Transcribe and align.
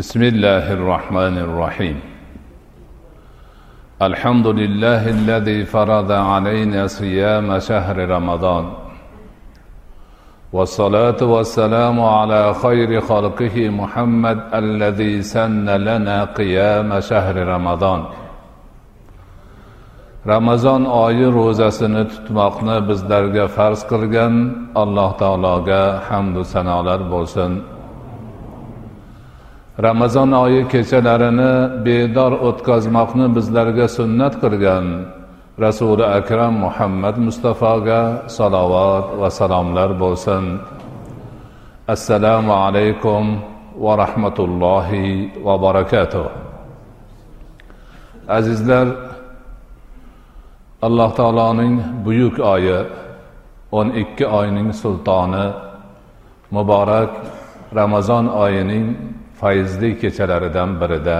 بسم 0.00 0.22
الله 0.22 0.66
الرحمن 0.78 1.36
الرحيم. 1.46 1.96
الحمد 4.08 4.46
لله 4.60 5.02
الذي 5.16 5.58
فرض 5.74 6.10
علينا 6.12 6.86
صيام 6.86 7.48
شهر 7.68 7.96
رمضان. 8.16 8.64
والصلاة 10.56 11.20
والسلام 11.34 11.96
على 12.00 12.42
خير 12.62 12.90
خلقه 13.00 13.56
محمد 13.80 14.38
الذي 14.62 15.22
سن 15.22 15.68
لنا 15.88 16.18
قيام 16.38 17.00
شهر 17.00 17.36
رمضان. 17.54 18.00
ramazon 20.26 20.82
oyi 20.84 21.26
ro'zasini 21.38 22.02
tutmoqni 22.12 22.76
bizlarga 22.88 23.44
farz 23.56 23.80
qilgan 23.90 24.34
alloh 24.82 25.10
taologa 25.22 25.82
hamdu 26.08 26.42
sanolar 26.54 27.00
bo'lsin 27.12 27.52
ramazon 29.82 30.32
oyi 30.44 30.60
kechalarini 30.72 31.52
bedor 31.84 32.32
o'tkazmoqni 32.48 33.26
bizlarga 33.36 33.86
sunnat 33.98 34.34
qilgan 34.42 34.86
rasuli 35.64 36.04
akram 36.18 36.54
muhammad 36.64 37.16
mustafoga 37.26 38.00
salovat 38.36 39.06
va 39.20 39.28
salomlar 39.38 39.90
bo'lsin. 40.02 40.44
Assalomu 41.94 42.52
alaykum 42.66 43.24
va 43.84 43.92
rahmatullohi 44.02 45.06
va 45.46 45.54
barakatuh. 45.66 46.26
Azizlar 48.38 48.86
alloh 50.86 51.10
taoloning 51.20 51.74
buyuk 52.04 52.36
oyi 52.54 52.80
o'n 53.78 53.88
ikki 54.02 54.24
oyning 54.40 54.68
sultoni 54.82 55.46
muborak 56.54 57.10
ramazon 57.78 58.24
oyining 58.44 58.86
fayzli 59.40 59.90
kechalaridan 60.00 60.70
birida 60.80 61.18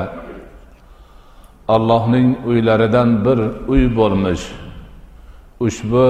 allohning 1.74 2.28
uylaridan 2.50 3.10
bir 3.24 3.38
uy 3.72 3.84
bo'lmish 3.98 4.44
ushbu 5.66 6.06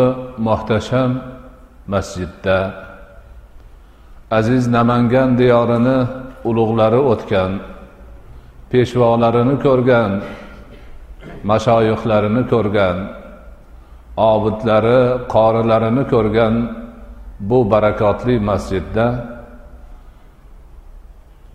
muhtasham 0.47 1.11
masjidda 1.93 2.59
aziz 4.39 4.65
namangan 4.77 5.31
diyorini 5.41 5.99
ulug'lari 6.49 7.01
o'tgan 7.13 7.53
peshvolarini 8.71 9.57
ko'rgan 9.67 10.11
mashoyixlarini 11.51 12.43
ko'rgan 12.53 12.97
obidlari 14.33 15.01
qorilarini 15.35 16.05
ko'rgan 16.13 16.55
bu 17.49 17.59
barakotli 17.73 18.35
masjidda 18.51 19.07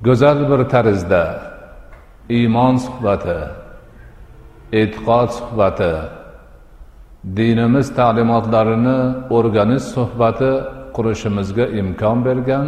go'zal 0.05 0.39
bir 0.49 0.61
tarzda 0.73 1.23
iymon 2.37 2.75
suhbati 2.85 3.39
e'tiqod 4.79 5.29
suhbati 5.39 5.93
dinimiz 7.37 7.87
ta'limotlarini 7.99 8.99
o'rganish 9.35 9.85
suhbati 9.95 10.51
qurishimizga 10.95 11.65
imkon 11.81 12.17
bergan. 12.27 12.67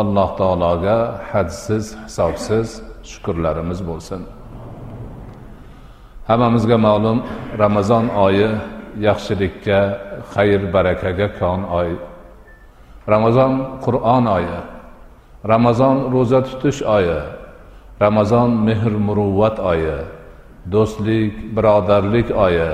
Alloh 0.00 0.30
taologa 0.40 0.98
hadsiz 1.32 1.84
hisobsiz 2.04 2.68
shukurlarimiz 3.10 3.80
bo'lsin. 3.88 4.20
Hammamizga 6.28 6.76
ma'lum 6.86 7.18
ramazon 7.62 8.04
oyi 8.26 8.48
yaxshilikka 9.08 9.78
xayr 10.34 10.60
barakaga 10.74 11.28
kon 11.38 11.60
oy. 11.80 11.90
Ramazon 13.12 13.52
qur'on 13.84 14.24
oyi 14.38 14.58
ramazon 15.52 15.96
ro'za 16.12 16.40
tutish 16.46 16.82
oyi 16.96 17.20
ramazon 18.00 18.50
mehr 18.66 18.92
muruvvat 19.06 19.56
oyi 19.60 19.96
do'stlik 20.72 21.32
birodarlik 21.56 22.28
oyi 22.46 22.70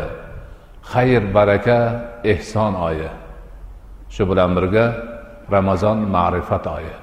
xayr 0.93 1.23
baraka 1.35 1.79
ehson 2.25 2.75
oyi. 2.75 3.11
Shu 4.11 4.23
bilan 4.31 4.51
birga 4.57 4.85
ramazon 5.51 5.99
ma'rifat 6.15 6.67
oyi. 6.77 6.95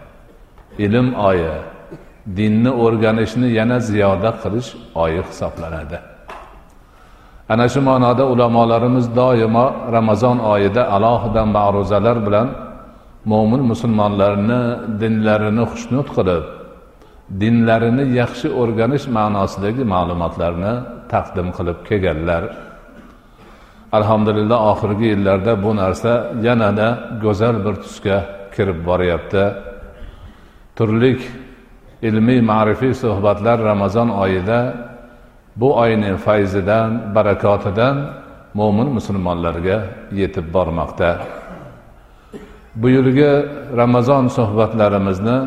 Ilm 0.86 1.08
oyi 1.30 1.54
dinni 2.38 2.72
o'rganishni 2.84 3.48
yana 3.60 3.80
ziyoda 3.80 4.32
qilish 4.42 4.70
oyi 5.04 5.22
hisoblanadi. 5.30 5.98
Ana 7.50 7.66
shu 7.74 7.82
ma'noda 7.82 8.24
ulamolarimiz 8.34 9.08
doimo 9.16 9.66
ramazon 9.96 10.38
oyida 10.54 10.84
alohida 10.96 11.42
ma'ruzalar 11.56 12.18
bilan 12.28 12.48
mo'min 13.32 13.62
musulmonlarni 13.72 14.62
dinlarini 15.02 15.64
xushnud 15.72 16.08
qilib 16.18 16.46
dinlarini 17.42 18.06
yaxshi 18.20 18.48
o'rganish 18.62 19.06
ma'nosidagi 19.18 19.84
ma'lumotlarni 19.94 20.74
taqdim 21.14 21.48
qilib 21.58 21.80
kelganlar. 21.88 22.44
Alhamdulillah 23.98 24.60
oxirgi 24.72 25.06
yillarda 25.14 25.54
bu 25.64 25.72
narsa 25.82 26.14
yanada 26.48 26.88
go'zal 27.24 27.56
bir 27.66 27.76
tusga 27.84 28.18
kirib 28.56 28.80
boryapti. 28.90 29.44
Turlik 30.78 31.22
ilmiy 32.08 32.40
ma'rifiy 32.52 32.94
suhbatlar 33.04 33.58
ramazon 33.72 34.10
oyida 34.24 34.60
bu 35.60 35.70
oyni 35.84 36.12
fayzidan 36.26 36.90
barakotidan 37.16 37.96
mo'min 38.60 38.88
musulmonlarga 38.98 39.78
yetib 40.20 40.46
bormoqda. 40.56 41.12
Bu 42.82 42.90
yilgi 42.90 43.32
ramazon 43.78 44.28
suhbatlarimizni 44.28 45.38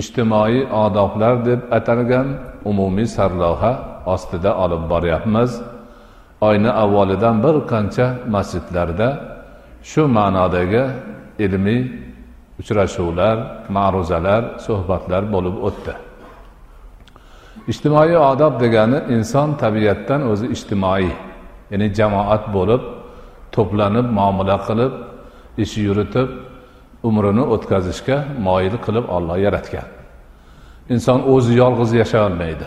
ijtimoiy 0.00 0.58
odoblar 0.84 1.44
deb 1.44 1.60
atalgan 1.70 2.28
umumiy 2.64 3.06
sarlavha 3.06 3.72
ostida 4.06 4.50
olib 4.64 4.82
boryapmiz. 4.90 5.50
Oyni 6.40 6.70
avvalidan 6.82 7.36
bir 7.44 7.54
qancha 7.72 8.06
masjidlarda 8.34 9.08
shu 9.90 10.02
ma'nodagi 10.16 10.84
ilmiy 11.44 11.80
uchrashuvlar 12.60 13.36
ma'ruzalar 13.76 14.42
suhbatlar 14.66 15.22
bo'lib 15.34 15.56
o'tdi. 15.68 15.92
Ijtimoiy 17.72 18.16
odob 18.30 18.54
degani 18.62 18.98
inson 19.16 19.48
tabiatdan 19.62 20.20
o'zi 20.30 20.46
ijtimoiy 20.56 21.10
ya'ni 21.70 21.86
jamoat 21.98 22.44
bo'lib 22.56 22.82
to'planib 23.54 24.06
muomala 24.18 24.56
qilib 24.68 24.92
ish 25.64 25.74
yuritib 25.86 26.28
umrini 27.08 27.44
o'tkazishga 27.54 28.16
moyil 28.46 28.76
qilib 28.84 29.06
olloh 29.16 29.36
yaratgan. 29.46 29.88
Inson 30.94 31.20
o'zi 31.34 31.52
yolg'iz 31.62 31.90
yashay 32.00 32.22
olmaydi 32.28 32.66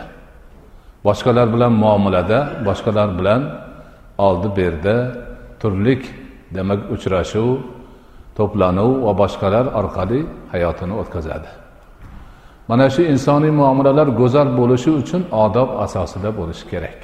boshqalar 1.08 1.48
bilan 1.54 1.74
muomalada 1.84 2.40
boshqalar 2.68 3.10
bilan 3.20 3.42
oldi 4.28 4.50
berdi 4.60 4.96
turlik 5.62 6.04
demak 6.56 6.80
uchrashuv 6.96 7.50
to'planuv 8.38 8.92
va 9.06 9.14
boshqalar 9.22 9.66
orqali 9.80 10.20
hayotini 10.54 10.94
o'tkazadi. 11.02 11.50
Mana 12.70 12.88
shu 12.96 13.02
insoniy 13.14 13.52
muomalalar 13.62 14.08
go'zal 14.22 14.50
bo'lishi 14.60 14.92
uchun 15.02 15.22
odob 15.46 15.70
asosida 15.86 16.30
bo'lishi 16.40 16.66
kerak. 16.72 17.00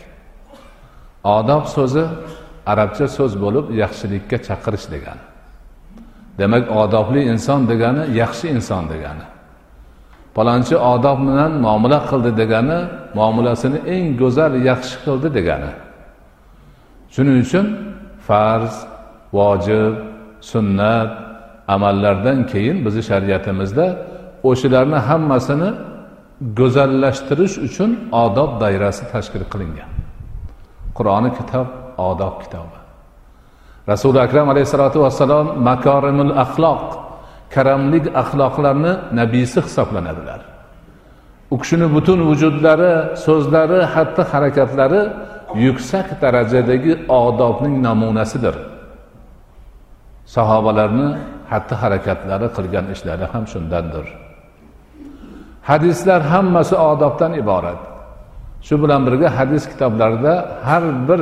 Odob 1.38 1.64
so'zi 1.76 2.04
arabcha 2.72 3.06
so'z 3.18 3.34
bo'lib 3.44 3.66
yaxshilikka 3.82 4.38
chaqirish 4.48 4.88
degani. 4.94 5.24
Demak 6.40 6.66
odobli 6.82 7.22
inson 7.34 7.62
degani 7.72 8.04
yaxshi 8.22 8.48
inson 8.56 8.84
degani. 8.94 9.26
Palonchi 10.36 10.76
odob 10.94 11.20
bilan 11.28 11.52
muomala 11.66 12.00
qildi 12.10 12.32
degani 12.42 12.80
muomalasini 13.18 13.80
eng 13.96 14.06
go'zal 14.22 14.54
yaxshi 14.70 14.96
qildi 15.06 15.30
degani. 15.38 15.72
Shuning 17.14 17.38
uchun 17.46 17.66
farz 18.28 18.74
vojib 19.38 19.94
sunnat 20.52 21.12
amallardan 21.76 22.40
keyin 22.52 22.78
bizni 22.86 23.04
shariatimizda 23.10 23.86
o'shalarni 24.50 25.00
hammasini 25.10 25.70
go'zallashtirish 26.60 27.56
uchun 27.68 27.92
odob 28.24 28.52
doirasi 28.62 29.04
tashkil 29.14 29.44
qilingan. 29.54 29.90
Qur'oni 30.98 31.30
kitob 31.38 31.68
odob 32.10 32.36
kitobi. 32.44 32.79
Rasuli 33.92 34.20
akram 34.26 34.48
alayhissalotu 34.54 34.98
vassalom 35.06 35.46
makorimul 35.70 36.34
axloq 36.44 36.84
karamlik 37.54 38.06
axloqlarni 38.22 38.92
nabiysi 39.20 39.60
hisoblanadilar. 39.66 40.42
U 41.54 41.56
kishini 41.62 41.88
butun 41.96 42.20
vujudlari 42.30 42.94
so'zlari 43.26 43.80
xatti 43.94 44.22
harakatlari 44.32 45.02
yuksak 45.66 46.08
darajadagi 46.22 46.94
odobning 47.22 47.76
namunasidir. 47.88 48.56
Sahobalarni 50.36 51.10
xatti 51.52 51.76
harakatlari 51.82 52.48
qilgan 52.58 52.86
ishlari 52.94 53.26
ham 53.34 53.44
shundandir. 53.52 54.06
Hadislar 55.70 56.22
hammasi 56.34 56.76
odobdan 56.92 57.34
iborat. 57.42 57.82
Shu 58.66 58.76
bilan 58.82 59.02
birga 59.08 59.30
hadis 59.38 59.64
kitoblarida 59.72 60.34
har 60.68 60.84
bir 61.10 61.22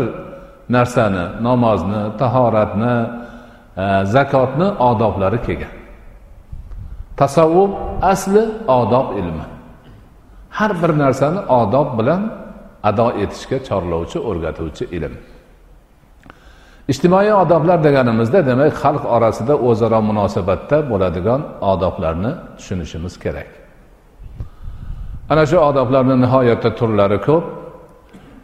narsani 0.70 1.26
namozni 1.42 2.18
tahoratni 2.20 2.96
e, 3.78 4.06
zakotni 4.06 4.68
odoblari 4.90 5.40
kelgan. 5.46 5.74
Tasavvuf 7.18 7.72
asli 8.02 8.44
odob 8.68 9.18
ilmi. 9.18 9.46
Har 10.50 10.72
bir 10.82 10.92
narsani 11.04 11.40
odob 11.40 12.00
bilan 12.00 12.22
ado 12.84 13.08
etishga 13.24 13.58
chorlovchi 13.68 14.20
o'rgatuvchi 14.20 14.86
ilm. 14.98 15.14
Ijtimoiy 16.92 17.34
odoblar 17.34 17.84
deganimizda 17.84 18.46
demak 18.46 18.74
xalq 18.84 19.04
orasida 19.16 19.54
o'zaro 19.70 20.02
munosabatda 20.10 20.78
bo'ladigan 20.92 21.42
odoblarni 21.72 22.32
tushunishimiz 22.58 23.20
kerak. 23.24 23.50
Ana 25.30 25.46
shu 25.50 25.58
odoblarni 25.70 26.16
nihoyatda 26.24 26.70
turlari 26.80 27.20
ko'p. 27.28 27.46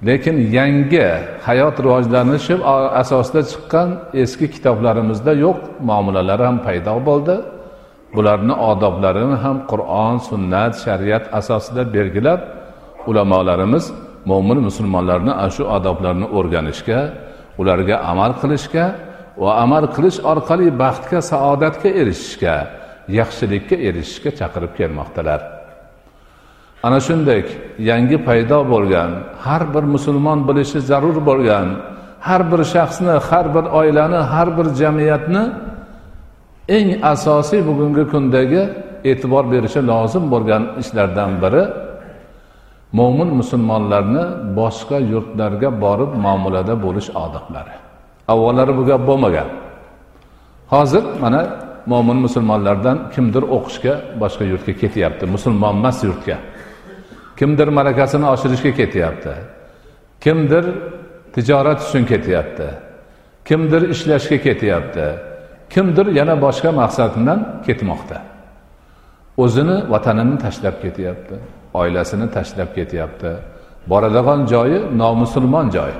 Lekin 0.08 0.38
yangi 0.58 1.08
hayot 1.48 1.76
rivojlanishi 1.86 2.56
asosida 3.02 3.42
chiqqan 3.52 3.90
eski 4.24 4.46
kitoblarimizda 4.54 5.32
yo'q 5.46 5.60
muomalalar 5.90 6.40
ham 6.48 6.58
paydo 6.66 6.96
bo'ldi. 7.10 7.36
Bularni 8.16 8.54
odoblarini 8.72 9.38
ham 9.44 9.58
qur'on 9.72 10.18
sunnat 10.30 10.74
shariat 10.86 11.26
asosida 11.40 11.84
belgilab 11.96 12.42
ulamolarimiz 13.10 13.86
mo'min 14.30 14.60
musulmonlarni 14.68 15.34
ana 15.42 15.50
shu 15.56 15.64
odoblarni 15.78 16.28
o'rganishga 16.38 17.00
ularga 17.62 17.96
amal 18.12 18.32
qilishga 18.42 18.86
va 19.44 19.52
amal 19.64 19.86
qilish 19.96 20.18
orqali 20.32 20.68
baxtga 20.84 21.20
saodatga 21.32 21.90
erishishga 22.02 22.56
yaxshilikka 23.20 23.76
erishishga 23.88 24.32
chaqirib 24.40 24.72
kelmoqdalar. 24.80 25.63
Ana 26.86 27.00
shunday 27.08 27.42
yangi 27.90 28.18
paydo 28.28 28.60
bo'lgan 28.74 29.12
har 29.46 29.64
bir 29.74 29.84
musulmon 29.96 30.40
bilishi 30.48 30.80
zarur 30.90 31.18
bo'lgan 31.30 31.68
har 32.28 32.42
bir 32.52 32.62
shaxsni 32.74 33.16
har 33.28 33.46
bir 33.56 33.66
oilani 33.80 34.20
har 34.32 34.48
bir 34.58 34.68
jamiyatni 34.82 35.44
eng 36.78 36.90
asosiy 37.14 37.62
bugungi 37.70 38.04
kundagi 38.12 38.62
e'tibor 39.10 39.44
berishi 39.54 39.82
lozim 39.92 40.24
bo'lgan 40.34 40.64
ishlardan 40.82 41.32
biri 41.44 41.64
mo'min 42.98 43.30
musulmonlarni 43.40 44.24
boshqa 44.60 44.98
yurtlarga 45.12 45.70
borib 45.84 46.12
muomalada 46.26 46.74
bo'lish 46.86 47.10
odoblari. 47.24 47.76
Avvallari 48.34 48.74
bu 48.78 48.84
gap 48.90 49.02
bo'lmagan. 49.10 49.50
Hozir 50.74 51.04
mana 51.24 51.42
mo'min 51.92 52.18
musulmonlardan 52.26 52.98
kimdir 53.14 53.44
o'qishga 53.56 53.94
boshqa 54.22 54.44
yurtga 54.52 54.74
ketyapti 54.82 55.26
musulmon 55.36 55.74
emas 55.80 55.98
yurtga. 56.08 56.38
Kimdir 57.40 57.68
malakasini 57.68 58.26
oshirishga 58.34 58.72
ketyapti. 58.80 59.34
Kimdir 60.22 60.66
tijorat 61.34 61.80
uchun 61.86 62.06
ketyapti. 62.06 62.68
Kimdir 63.46 63.82
ishlashga 63.94 64.38
ketyapti. 64.38 65.06
Kimdir 65.70 66.08
yana 66.20 66.36
boshqa 66.46 66.72
maqsad 66.82 67.12
bilan 67.18 67.40
ketmoqda. 67.66 68.18
O'zini 69.38 69.78
vatanini 69.94 70.38
tashlab 70.46 70.76
ketyapti 70.84 71.36
oilasini 71.74 72.28
tashlab 72.32 72.70
ketyapti. 72.76 73.32
Boradigan 73.88 74.46
joyi 74.46 74.80
nomusulmon 74.98 75.70
joy 75.76 75.92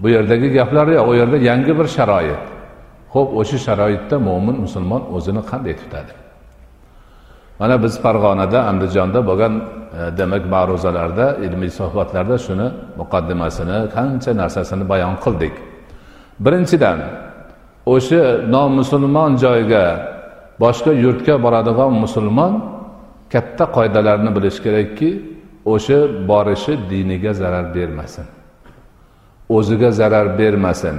bu 0.00 0.08
yerdagi 0.08 0.48
gaplar 0.52 0.88
yo'q 0.88 1.08
u 1.10 1.14
yerda 1.14 1.36
yangi 1.36 1.72
bir 1.78 1.86
sharoit. 1.96 2.44
Ho'p 3.14 3.30
o'sha 3.40 3.58
sharoitda 3.66 4.16
mo'min 4.28 4.56
musulmon 4.64 5.02
o'zini 5.16 5.42
qanday 5.50 5.74
tutadi? 5.80 6.12
Mana 7.60 7.82
biz 7.82 7.94
farg'onada 8.04 8.58
andijonda 8.70 9.20
bo'lgan 9.28 9.54
e, 9.60 9.62
demak 10.18 10.44
ma'ruzalarda 10.54 11.26
ilmiy 11.46 11.70
suhbatlarda 11.78 12.36
shuni 12.46 12.68
muqaddimasini 13.00 13.78
qancha 13.96 14.32
narsasini 14.40 14.84
bayon 14.92 15.14
qildik. 15.24 15.54
Birinchidan 16.44 16.98
o'sha 17.94 18.24
nomusulmon 18.54 19.32
joyga 19.44 19.84
boshqa 20.62 20.92
yurtga 21.04 21.34
boradigan 21.44 21.92
musulmon 22.04 22.52
katta 23.32 23.64
qoidalarni 23.76 24.30
bilishi 24.36 24.60
kerakki 24.66 25.10
o'sha 25.72 25.98
borishi 26.30 26.72
diniga 26.90 27.32
zarar 27.40 27.66
bermasin. 27.76 28.26
O'ziga 29.56 29.90
zarar 30.00 30.26
bermasin 30.38 30.96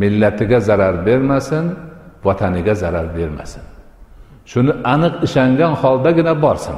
millatiga 0.00 0.58
zarar 0.68 0.94
bermasin 1.06 1.64
vataniga 2.26 2.74
zarar 2.82 3.06
bermasin. 3.18 3.75
Shuni 4.52 4.72
aniq 4.94 5.14
ishongan 5.26 5.72
holdagina 5.82 6.34
borsin. 6.44 6.76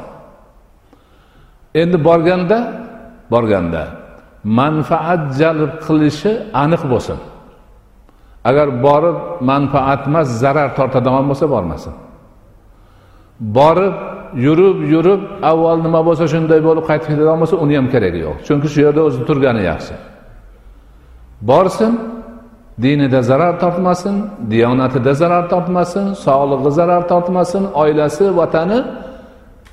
Endi 1.81 1.97
borganda 2.09 2.59
borganda 3.33 3.83
manfaat 4.61 5.23
jalb 5.41 5.71
qilishi 5.85 6.31
aniq 6.63 6.83
bo'lsin. 6.93 7.19
Agar 8.49 8.69
borib 8.87 9.19
manfaat 9.51 10.03
emas 10.09 10.29
zarar 10.43 10.69
tortadigan 10.79 11.25
bo'lsa 11.31 11.47
bormasin. 11.55 11.95
Borib 13.59 13.97
yurib 14.47 14.79
yurib 14.93 15.23
avval 15.51 15.79
nima 15.87 16.01
bo'lsa 16.09 16.25
shunday 16.33 16.61
bo'lib 16.69 16.85
qaytib 16.91 17.09
ketadigan 17.11 17.39
bo'lsa 17.43 17.57
uni 17.65 17.75
ham 17.79 17.87
keragi 17.95 18.21
yo'q. 18.27 18.37
Chunki 18.47 18.69
shu 18.73 18.79
yerda 18.87 19.01
o'zi 19.09 19.21
turgani 19.29 19.63
yaxshi. 19.71 19.95
Borsin 21.51 21.93
dinida 22.83 23.23
zarar 23.23 23.55
tortmasin 23.63 24.17
diyonatida 24.51 25.15
zarar 25.15 25.45
tortmasin 25.53 26.07
sog'lig'i 26.27 26.71
zarar 26.79 27.03
tortmasin 27.09 27.65
oilasi 27.83 28.25
vatani 28.37 28.79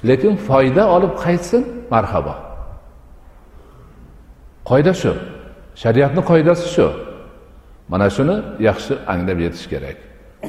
lekin 0.07 0.33
foyda 0.47 0.83
olib 0.95 1.13
qaytsin 1.23 1.61
marhabo 1.93 2.33
qoida 4.69 4.93
shu. 5.01 5.13
Shariatni 5.83 6.21
qoidasi 6.31 6.67
shu. 6.75 6.87
Mana 7.91 8.07
shuni 8.15 8.35
yaxshi 8.67 8.93
anglab 9.13 9.39
yetish 9.45 9.65
kerak. 9.71 9.97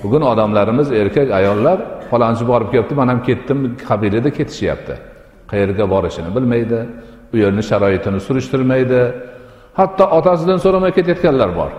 Bugun 0.02 0.22
odamlarimiz 0.32 0.88
erkak 1.00 1.28
ayollar 1.38 1.78
falonchi 2.10 2.44
borib 2.50 2.68
kelibdi 2.72 2.94
man 3.00 3.08
ham 3.12 3.20
ketdim 3.28 3.58
qabilida 3.88 4.30
ketishyapti. 4.38 4.94
Qayerga 5.50 5.84
borishini 5.94 6.30
bilmaydi 6.36 6.78
u 7.34 7.36
yerni 7.42 7.62
sharoitini 7.70 8.20
surishtirmaydi. 8.26 9.00
Hatto 9.78 10.04
otasidan 10.18 10.58
so'ramay 10.64 10.92
ketayotganlar 10.98 11.50
bor. 11.60 11.70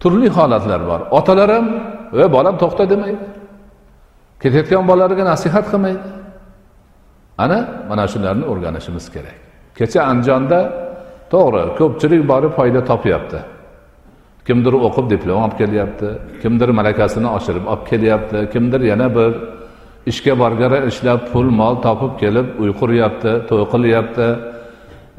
Turli 0.00 0.28
holatlar 0.28 0.80
bor. 0.90 1.00
Otalar 1.18 1.50
ham 1.56 1.66
va 2.18 2.26
bolam 2.36 2.54
to'xta 2.62 2.84
demaydi. 2.92 3.24
Ketayotgan 4.42 4.84
bolalarga 4.90 5.24
nasihat 5.32 5.66
qilmaydi. 5.72 6.08
Ana 7.44 7.58
mana 7.88 8.04
shularni 8.12 8.44
o'rganishimiz 8.50 9.06
kerak. 9.14 9.36
Kecha 9.78 10.00
andijonda 10.10 10.58
to'g'ri 11.32 11.62
ko'pchilik 11.78 12.22
borib 12.32 12.52
foyda 12.58 12.80
topyapti. 12.90 13.40
Kimdir 14.46 14.74
o'qib 14.86 15.06
diplom 15.12 15.38
olib 15.44 15.56
kelyapti 15.62 16.08
kimdir 16.42 16.68
malakasini 16.78 17.28
oshirib 17.36 17.64
olib 17.72 17.84
kelyapti 17.90 18.38
kimdir 18.52 18.80
yana 18.90 19.08
bir 19.16 19.32
ishga 20.10 20.34
borgara 20.42 20.78
ishlab 20.90 21.20
pul 21.32 21.48
mol 21.60 21.74
topib 21.86 22.12
kelib 22.22 22.46
uy 22.62 22.70
quryapti 22.80 23.32
to'y 23.48 23.64
qilyapti. 23.72 24.28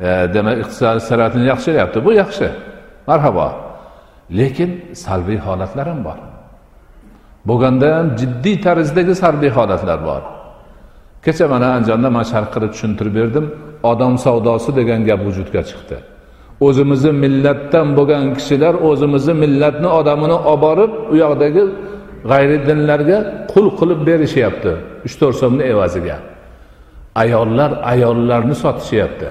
E, 0.08 0.10
demak 0.36 0.56
iqtisodiy 0.64 1.04
saratini 1.10 1.46
yaxshilayapti 1.52 1.98
bu 2.06 2.12
yaxshi. 2.22 2.48
Marhabo 3.10 3.48
lekin 4.40 4.72
salbiy 5.06 5.40
holatlar 5.48 5.88
ham 5.92 6.04
bor. 6.08 6.20
Bo'lganda 7.50 7.88
ham 7.98 8.08
jiddiy 8.20 8.56
tarzdagi 8.66 9.14
salbiy 9.24 9.52
holatlar 9.58 10.00
bor. 10.10 10.22
Kecha 11.26 11.46
mana 11.54 11.68
andijonda 11.76 12.10
man 12.18 12.26
sharh 12.32 12.48
qilib 12.54 12.72
tushuntirib 12.76 13.14
berdim 13.20 13.46
odam 13.92 14.14
savdosi 14.26 14.70
degan 14.80 15.02
gap 15.10 15.20
vujudga 15.28 15.62
chiqdi. 15.70 15.98
O'zimizni 16.68 17.12
millatdan 17.24 17.88
bo'lgan 17.98 18.24
kishilar 18.38 18.74
o'zimizni 18.90 19.34
millatni 19.44 19.90
odamini 20.00 20.38
olib 20.52 20.62
borib 20.66 20.92
u 21.12 21.16
yoqdagi 21.24 21.64
g'ayri 22.32 22.58
dinlarga 22.68 23.18
qul 23.52 23.66
qilib 23.80 24.00
berishyapti 24.10 24.72
uch 25.06 25.16
to'rt 25.20 25.36
so'mni 25.42 25.64
evaziga. 25.74 26.18
Ayollar 27.24 27.72
ayollarni 27.94 28.56
sotishyapti. 28.64 29.30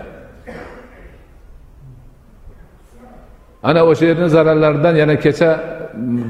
Ana 3.68 3.80
o'sha 3.90 4.04
yerni 4.10 4.28
zararlaridan 4.36 4.94
yana 5.02 5.16
kecha 5.24 5.50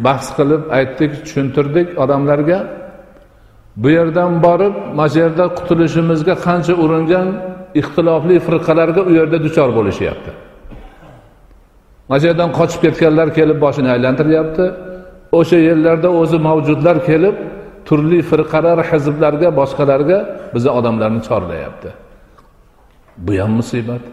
bahs 0.06 0.26
qilib 0.36 0.62
aytdik 0.78 1.12
tushuntirdik 1.24 1.88
odamlarga. 2.02 2.58
Bu 3.82 3.88
yerdan 3.98 4.42
borib 4.46 4.74
mana 4.98 5.08
shu 5.12 5.18
yerda 5.24 5.44
qutulishimizga 5.58 6.34
qancha 6.46 6.74
uringan 6.84 7.28
ixtilofli 7.80 8.36
firqalarga 8.46 9.02
u 9.08 9.10
yerda 9.18 9.38
duchor 9.46 9.68
bo'lishyapti. 9.78 10.30
Mana 12.08 12.20
shu 12.20 12.26
yerdan 12.30 12.50
qochib 12.58 12.80
ketganlar 12.84 13.28
kelib 13.38 13.58
boshini 13.64 13.88
aylantiryapti 13.94 14.64
o'sha 15.38 15.58
yerlarda 15.68 16.08
o'zi 16.20 16.38
mavjudlar 16.48 16.96
kelib 17.08 17.36
turli 17.88 18.20
firqalar 18.30 18.78
hizblarga 18.90 19.48
boshqalarga 19.60 20.18
bizni 20.54 20.70
odamlarni 20.78 21.20
chorlayapti. 21.28 21.90
Bu 23.26 23.32
ham 23.40 23.52
musibat. 23.60 24.04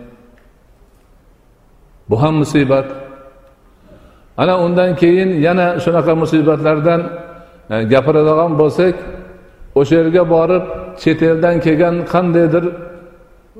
Bu 2.09 2.15
ham 2.21 2.35
musibat. 2.43 2.87
Ana 4.41 4.53
undan 4.65 4.91
keyin 5.01 5.29
yana 5.47 5.67
shunaqa 5.83 6.13
musibatlardan 6.23 7.01
e, 7.73 7.75
gapiradigan 7.91 8.51
bo'lsak 8.61 8.95
o'sha 9.79 9.95
yerga 9.99 10.23
borib 10.35 10.63
chet 11.01 11.19
eldan 11.29 11.55
kelgan 11.65 11.95
qandaydir 12.13 12.65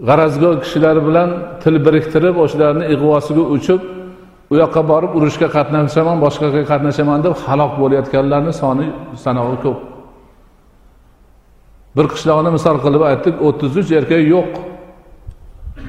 g'arazgo 0.07 0.51
kishilar 0.63 0.98
bilan 1.07 1.29
til 1.63 1.75
biriktirib 1.86 2.36
o'shalarni 2.43 2.86
ig'vosiga 2.93 3.43
uchib 3.55 3.81
u 4.51 4.53
yoqqa 4.62 4.81
borib 4.91 5.12
urushga 5.17 5.48
qatnashaman 5.57 6.17
boshqaga 6.25 6.62
qatnashaman 6.72 7.19
deb 7.25 7.34
halok 7.46 7.74
bo'layotganlarni 7.81 8.53
soni 8.62 8.88
sanog'i 9.24 9.57
ko'p. 9.65 9.79
Bir 11.96 12.05
qishloqni 12.13 12.50
misol 12.57 12.77
qilib 12.86 13.03
aytdik 13.10 13.36
o'ttiz 13.48 13.72
uch 13.81 13.89
erkak 14.00 14.24
yo'q. 14.34 14.51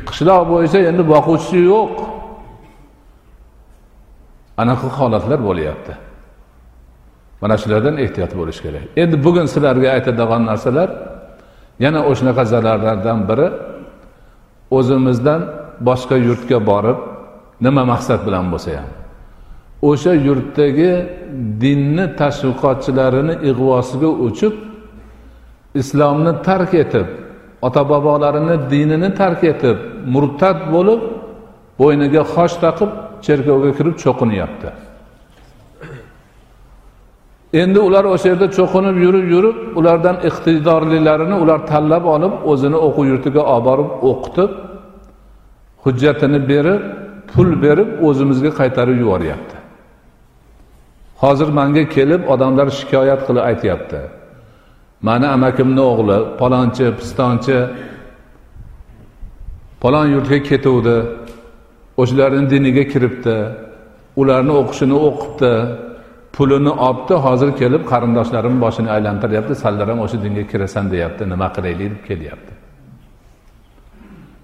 Qishloq 0.09 0.43
bo'yicha 0.53 0.79
endi 0.91 1.03
boquvchisi 1.13 1.61
yo'q. 1.73 1.93
Anaqa 4.63 4.89
holatlar 4.99 5.41
bo'lyapti. 5.49 5.93
Mana 7.43 7.55
shulardan 7.63 7.97
ehtiyot 8.05 8.33
bo'lish 8.41 8.61
kerak. 8.65 8.85
Endi 9.03 9.17
bugun 9.27 9.47
sizlarga 9.53 9.89
aytadigan 9.97 10.43
narsalar 10.51 10.89
yana 11.85 12.01
o'shanaqa 12.11 12.45
zararlardan 12.53 13.21
biri 13.29 13.49
o'zimizdan 14.79 15.41
boshqa 15.89 16.17
yurtga 16.29 16.59
borib 16.71 16.99
nima 17.65 17.83
maqsad 17.93 18.21
bilan 18.27 18.47
bo'lsa 18.53 18.71
ham. 18.79 18.91
O'sha 19.91 20.13
yurtdagi 20.27 20.93
dinni 21.63 22.07
tashviqotchilarini 22.21 23.35
ig'vosiga 23.51 24.11
o'chib 24.27 24.55
islomni 25.81 26.33
tark 26.49 26.73
etib 26.85 27.07
ota 27.67 27.83
bobolarini 27.93 28.57
dinini 28.73 29.11
tark 29.21 29.41
etib 29.53 29.77
murtad 30.15 30.59
bo'lib 30.75 31.01
bo'yniga 31.81 32.23
xoch 32.35 32.55
taqib 32.65 32.91
cherkovga 33.27 33.71
kirib 33.79 33.95
cho'qinyapti 34.05 34.69
endi 37.63 37.79
ular 37.89 38.05
o'sha 38.15 38.27
yerda 38.33 38.47
cho'qinib 38.59 38.97
yurib 39.05 39.27
yurib 39.35 39.59
ulardan 39.79 40.17
iqtidorlilarini 40.29 41.37
ular 41.43 41.61
tanlab 41.73 42.05
olib 42.15 42.35
o'zini 42.53 42.79
o'quv 42.87 43.05
yurtiga 43.13 43.43
olib 43.55 43.65
borib 43.69 43.91
o'qitib 44.11 44.51
hujjatini 45.85 46.41
berib 46.53 46.83
pul 47.33 47.49
berib 47.65 47.91
o'zimizga 48.07 48.51
qaytarib 48.61 48.97
yuboryapti. 49.03 49.57
Hozir 51.23 51.49
manga 51.59 51.85
kelib 51.97 52.23
odamlar 52.35 52.69
shikoyat 52.79 53.21
qilib 53.27 53.45
aytyapti. 53.51 54.01
Mani 55.07 55.27
amakimni 55.37 55.83
o'g'li 55.93 56.19
palonchi 56.41 56.87
pistonchi 56.99 57.59
palon 59.83 60.07
yurtga 60.15 60.39
ketuvdi. 60.51 60.97
O'shalarni 62.01 62.45
diniga 62.53 62.85
kiribdi 62.93 63.37
ularni 64.21 64.53
o'qishini 64.61 64.97
o'qibdi 65.09 65.53
pulini 66.37 66.73
olibdi 66.87 67.15
hozir 67.27 67.51
kelib 67.61 67.83
qarindoshlarim 67.93 68.57
boshini 68.65 68.91
aylantiryapti 68.97 69.55
sanlar 69.63 69.87
ham 69.93 70.01
o'sha 70.07 70.19
dinga 70.25 70.45
kirasan 70.51 70.85
deyapti 70.95 71.23
nima 71.33 71.49
qilaylik 71.57 71.91
deb 71.95 72.03
kelyapti. 72.09 72.53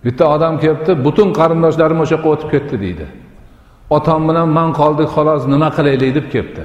Bitta 0.04 0.24
odam 0.34 0.54
kelibdi 0.62 0.92
butun 1.06 1.28
qarindoshlarim 1.38 1.98
o'sha 2.04 2.14
yoqqa 2.16 2.28
o'tib 2.34 2.48
ketdi 2.54 2.76
deydi. 2.84 3.06
Otam 3.96 4.20
bilan 4.28 4.48
man 4.58 4.68
qoldik 4.80 5.08
xolos 5.16 5.42
nima 5.54 5.68
qilaylik 5.76 6.10
deb 6.18 6.26
kelibdi. 6.32 6.64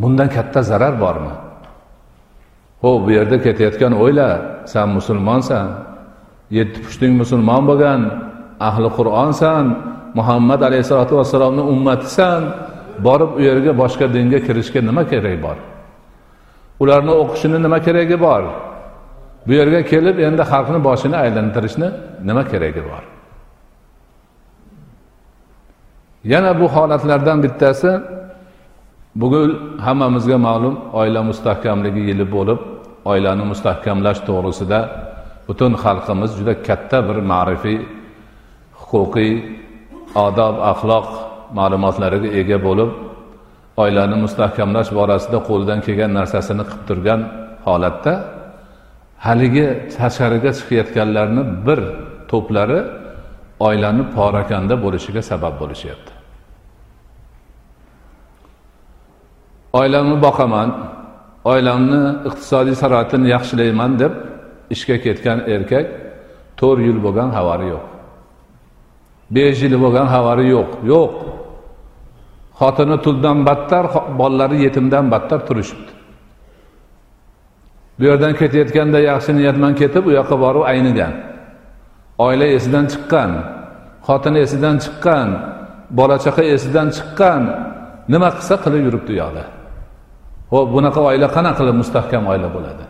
Bundan 0.00 0.28
katta 0.36 0.60
zarar 0.70 0.94
bormi? 1.04 1.34
Ho 2.82 2.90
bu 3.04 3.10
yerda 3.16 3.36
ketayotgan 3.46 3.92
o'yla 4.02 4.28
san 4.72 4.88
musulmonsan 4.96 5.66
yetti 6.58 6.78
pushting 6.84 7.12
musulmon 7.22 7.62
bo'lgan 7.70 8.00
ahli 8.68 8.88
qur'onsan 8.98 9.64
muhammad 10.18 10.60
alayhissalotu 10.68 11.14
vassalomni 11.20 11.62
ummatisan 11.72 12.42
borib 13.06 13.30
u 13.38 13.40
yerga 13.48 13.72
boshqa 13.82 14.06
dinga 14.14 14.38
kirishga 14.46 14.80
nima 14.88 15.02
keragi 15.12 15.40
bor? 15.46 15.58
Ularni 16.82 17.12
o'qishini 17.22 17.58
nima 17.64 17.78
keragi 17.86 18.16
bor? 18.26 18.42
Bu 19.46 19.52
yerga 19.60 19.80
kelib 19.92 20.16
endi 20.28 20.42
xalqni 20.52 20.78
boshini 20.88 21.16
aylantirishni 21.24 21.88
nima 22.28 22.42
keragi 22.50 22.82
bor? 22.90 23.02
Yana 26.32 26.50
bu 26.60 26.66
holatlardan 26.74 27.38
bittasi 27.44 27.90
bugun 29.20 29.78
hammamizga 29.86 30.38
ma'lum 30.46 30.74
oila 31.00 31.20
mustahkamligi 31.30 32.02
yili 32.10 32.24
bo'lib 32.34 32.60
oilani 33.12 33.44
mustahkamlash 33.52 34.20
to'g'risida 34.28 34.80
butun 35.48 35.72
xalqimiz 35.84 36.30
juda 36.38 36.54
katta 36.68 36.98
bir 37.08 37.16
ma'rifiy 37.32 37.78
huquqiy 38.94 39.32
odob 40.26 40.54
axloq 40.72 41.06
ma'lumotlariga 41.58 42.28
ega 42.40 42.58
bo'lib 42.66 42.90
oilani 43.82 44.16
mustahkamlash 44.24 44.90
borasida 44.98 45.38
qo'lidan 45.48 45.78
kelgan 45.86 46.10
narsasini 46.18 46.64
qilib 46.68 46.84
turgan 46.88 47.20
holatda 47.66 48.12
haligi 49.26 49.66
tashqariga 49.96 50.50
chiqayotganlarni 50.58 51.42
bir 51.66 51.80
to'plari 52.30 52.80
oilani 53.68 54.04
porakanda 54.16 54.74
bo'lishiga 54.84 55.22
sabab 55.30 55.54
bo'lishyapti. 55.62 56.12
Oilamni 59.80 60.16
boqaman 60.26 60.68
oilamni 61.52 62.02
iqtisodiy 62.28 62.76
sharoitini 62.82 63.26
yaxshilayman 63.34 63.92
deb 64.02 64.12
ishga 64.74 64.96
ketgan 65.04 65.38
erkak 65.54 65.86
to'rt 66.60 66.80
yil 66.86 66.98
bo'lgan 67.06 67.28
xabari 67.36 67.66
yo'q. 67.74 67.93
Besh 69.34 69.58
yil 69.64 69.74
bo'lgan 69.84 70.06
xabari 70.14 70.44
yo'q. 70.54 70.70
Yo'q. 70.92 71.12
Xotini 72.60 72.96
tuldan 73.04 73.38
battar 73.48 73.84
bolalari 74.20 74.58
yetimdan 74.66 75.04
battar 75.12 75.40
turishibdi. 75.48 75.92
Bu 77.98 78.02
yerdan 78.08 78.32
ketayotganda 78.40 78.98
yaxshi 79.10 79.30
niyat 79.38 79.56
bilan 79.58 79.74
ketib 79.80 80.04
u 80.08 80.10
yoqqa 80.18 80.36
borib 80.44 80.64
aynigan. 80.72 81.12
Oila 82.26 82.46
esidan 82.56 82.86
chiqqan 82.92 83.30
xotini 84.06 84.38
esidan 84.46 84.76
chiqqan 84.84 85.28
bola 85.98 86.16
chaqa 86.24 86.42
esidan 86.54 86.88
chiqqan 86.96 87.42
nima 88.12 88.28
qilsa 88.36 88.54
qilib 88.64 88.82
yuribdi 88.86 89.10
u 89.14 89.16
yoqda. 89.22 89.44
Ho'p 90.52 90.68
bunaqa 90.74 91.00
oila 91.10 91.26
qanaqa 91.36 91.58
qilib 91.60 91.76
mustahkam 91.82 92.22
oila 92.32 92.48
bo'ladi? 92.56 92.84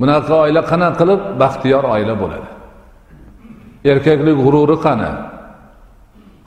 Bunaqa 0.00 0.34
oila 0.44 0.60
qanaqa 0.70 0.96
qilib 1.00 1.20
baxtiyor 1.42 1.84
oila 1.94 2.14
bo'ladi? 2.22 2.48
Erkaklik 3.84 4.36
g'ururi 4.44 4.76
qani? 4.86 5.10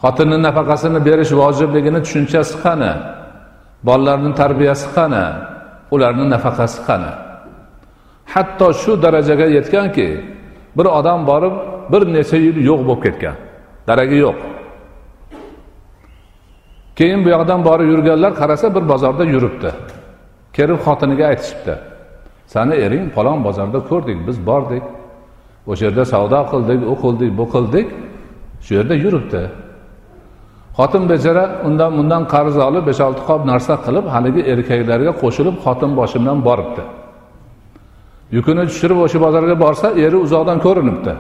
Xotinni 0.04 0.38
nafaqasini 0.48 1.00
berish 1.08 1.32
vojibligini 1.42 2.00
tushunchasi 2.06 2.56
qani? 2.64 2.92
Bolalarni 3.88 4.32
tarbiyasi 4.42 4.88
qani? 4.96 5.26
Ularni 5.94 6.26
nafaqasi 6.36 6.80
qani? 6.88 7.12
Hatto 8.34 8.68
shu 8.82 8.92
darajaga 9.04 9.48
yetganki 9.58 10.08
bir 10.78 10.86
odam 11.00 11.20
borib 11.28 11.56
bir 11.92 12.02
necha 12.16 12.38
yil 12.46 12.58
yo'q 12.70 12.82
bo'lib 12.88 13.02
ketgan. 13.06 13.36
Daragi 13.88 14.18
yo'q. 14.26 14.38
Keyin 16.98 17.20
bu 17.26 17.30
yoqdan 17.36 17.60
borib 17.68 17.88
yurganlar 17.94 18.32
qarasa 18.42 18.76
bir 18.76 18.84
bozorda 18.92 19.24
yuribdi. 19.34 19.72
Kelib 20.58 20.80
xotiniga 20.86 21.26
aytishibdi 21.32 21.76
sani 22.54 22.76
ering 22.86 23.06
falon 23.16 23.44
bozorda 23.44 23.80
ko'rdik 23.90 24.28
biz 24.28 24.38
bordik. 24.50 24.84
O'sha 25.70 25.84
yerda 25.88 26.04
savdo 26.14 26.40
qildik 26.52 26.80
u 26.92 26.96
qildik 27.04 27.32
bu 27.40 27.46
qildik. 27.54 27.88
Shu 28.66 28.72
yerda 28.78 28.96
yuribdi. 29.04 29.42
Xotin 30.78 31.04
bechora 31.12 31.46
undan 31.68 31.92
bundan 31.98 32.24
qarz 32.34 32.56
olib 32.68 32.84
besh 32.90 33.02
olti 33.08 33.22
qop 33.30 33.42
narsa 33.52 33.74
qilib 33.86 34.06
haligi 34.14 34.42
erkaklarga 34.54 35.12
qo'shilib 35.22 35.56
xotin 35.66 35.92
boshi 36.00 36.18
bilan 36.22 36.40
boribdi 36.48 36.84
yukini 38.36 38.64
tushirib 38.70 39.00
o'sha 39.06 39.20
bozorga 39.26 39.56
borsa 39.66 39.88
eri 40.06 40.18
uzoqdan 40.26 40.58
ko'rinibdi. 40.66 41.14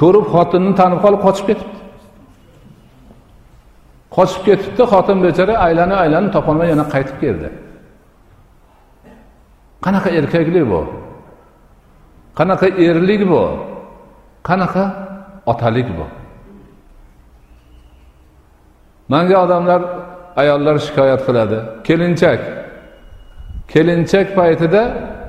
Ko'rib 0.00 0.26
xotinni 0.34 0.72
tanib 0.80 1.00
qolib 1.04 1.20
qochib 1.26 1.46
ketibdi. 1.50 1.78
Qochib 4.16 4.42
ketibdi 4.48 4.82
xotin 4.92 5.18
bechora 5.26 5.54
aylanib 5.66 5.98
aylanib 6.04 6.30
topolmay 6.36 6.68
yana 6.72 6.84
qaytib 6.94 7.16
keldi. 7.22 7.48
Qanaqa 9.84 10.08
erkaklik 10.18 10.64
bu? 10.72 10.80
Qanaqa 12.40 12.66
erlik 12.86 13.22
bu 13.32 13.42
qanaqa 14.48 14.84
otalik 15.52 15.88
bu 15.98 16.06
manga 19.12 19.36
odamlar 19.44 19.82
ayollar 20.36 20.76
shikoyat 20.86 21.20
qiladi. 21.26 21.58
Kelinchak. 21.86 22.40
Kelinchak 23.72 24.26
paytida 24.38 24.82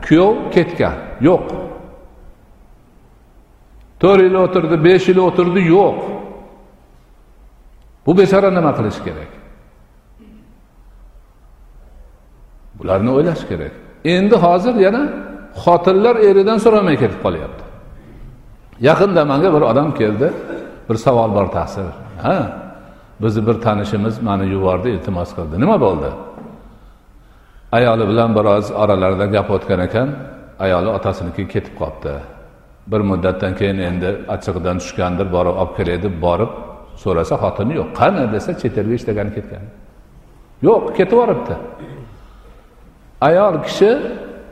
kuyov 0.06 0.36
ketgan 0.56 0.96
yo'q. 1.28 1.46
To'rt 4.02 4.22
yil 4.28 4.36
o'tirdi 4.44 4.76
besh 4.88 5.06
yil 5.10 5.20
o'tirdi 5.28 5.62
yo'q. 5.76 5.98
Bu 8.06 8.12
bechora 8.20 8.50
nima 8.58 8.72
qilish 8.78 9.00
kerak? 9.06 9.32
Bularni 12.78 13.10
o'ylash 13.18 13.44
kerak. 13.50 13.74
Endi 14.16 14.36
hozir 14.46 14.76
yana 14.86 15.04
xotinlar 15.64 16.16
eridan 16.30 16.58
so'ramay 16.64 16.96
ketib 17.04 17.20
qolyapti. 17.26 17.64
Yaqinda 18.88 19.22
manga 19.32 19.50
bir 19.56 19.64
odam 19.72 19.90
keldi 20.00 20.28
bir 20.90 20.98
savol 21.06 21.30
bor 21.38 21.48
taqsir 21.58 21.88
ha 22.26 22.38
bizni 23.22 23.42
bir 23.48 23.56
tanishimiz 23.66 24.22
mani 24.28 24.46
yubordi 24.56 24.90
iltimos 24.90 25.30
qildi. 25.38 25.56
Nima 25.64 25.78
bo'ldi? 25.86 26.10
Ayoli 27.72 28.08
bilan 28.12 28.30
biroz 28.38 28.66
oralarida 28.72 29.26
gap 29.26 29.48
o'tgan 29.56 29.80
ekan 29.88 30.08
ayoli 30.66 30.90
otasiniki 30.98 31.44
ketib 31.54 31.76
qolibdi 31.80 32.14
bir 32.92 33.02
muddatdan 33.10 33.54
keyin 33.60 33.78
endi 33.90 34.10
achchig'idan 34.34 34.78
tushgandir 34.82 35.28
borib 35.36 35.56
olib 35.62 35.74
kelay 35.78 35.98
deb 36.06 36.16
borib 36.26 36.52
so'rasa 37.04 37.36
xotini 37.44 37.74
yo'q. 37.80 37.90
Qani 38.00 38.24
desa 38.34 38.52
chet 38.62 38.78
elga 38.82 38.94
ishlagani 39.00 39.32
ketgan. 39.38 39.64
Yo'q 40.68 40.84
ketib 40.98 41.18
yuboribdi. 41.18 41.56
Ayol 43.28 43.56
kishi 43.66 43.90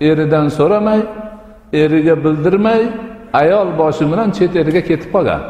eridan 0.02 0.48
so'ramay 0.58 1.02
eriga 1.74 2.16
bildirmay 2.24 2.82
ayol 3.34 3.78
boshi 3.78 4.04
bilan 4.12 4.30
chet 4.38 4.56
elga 4.56 4.82
ketib 4.90 5.10
qolgan. 5.16 5.42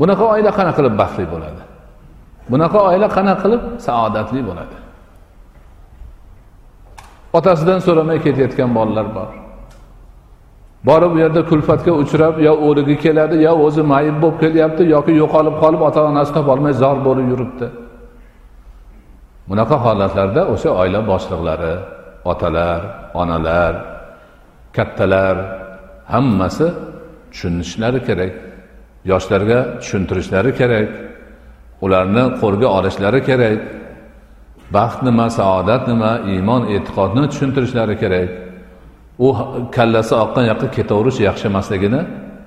Bunaqa 0.00 0.24
oila 0.34 0.50
qanaqa 0.58 0.76
qilib 0.78 0.94
baxtli 1.02 1.26
bo'ladi? 1.34 1.62
Bunaqa 2.50 2.78
oila 2.88 3.08
qanaqa 3.16 3.40
qilib 3.42 3.62
saodatli 3.86 4.40
bo'ladi? 4.48 4.76
Otasidan 7.38 7.78
so'ramay 7.86 8.18
ketayotgan 8.24 8.70
bolalar 8.78 9.06
bor. 9.16 9.30
Borib 10.88 11.12
u 11.16 11.18
yerda 11.24 11.42
kulfatga 11.50 11.92
uchrab 12.02 12.34
yo 12.46 12.52
o'ligi 12.66 12.96
keladi 13.04 13.36
yo 13.46 13.52
o'zi 13.66 13.82
mayib 13.92 14.16
bo'lib 14.22 14.38
kelyapti 14.42 14.82
yoki 14.94 15.12
yo'qolib 15.22 15.56
qolib 15.62 15.80
ota 15.88 16.00
onasi 16.10 16.30
topolmay 16.36 16.72
zor 16.82 16.96
bo'lib 17.06 17.26
yuribdi. 17.32 17.66
Bunaqa 19.48 19.76
holatlarda 19.84 20.42
o'sha 20.54 20.70
oila 20.80 21.00
boshliqlari 21.10 21.74
otalar 22.30 22.80
onalar 23.20 23.74
kattalar 24.76 25.36
hammasi 26.12 26.68
tushunishlari 27.32 28.00
kerak 28.08 28.34
yoshlarga 29.10 29.58
tushuntirishlari 29.80 30.52
kerak 30.60 30.88
ularni 31.84 32.24
qo'lga 32.40 32.68
olishlari 32.78 33.20
kerak 33.28 33.60
baxt 34.76 35.02
nima 35.02 35.26
saodat 35.38 35.82
nima 35.88 36.12
iymon 36.32 36.62
e'tiqodni 36.74 37.24
tushuntirishlari 37.32 37.96
kerak. 38.02 38.28
U 39.26 39.28
kallasi 39.76 40.14
oqqan 40.24 40.44
yoqqa 40.50 40.66
ketaverish 40.76 41.18
yaxshi 41.28 41.44
emasligini 41.50 42.00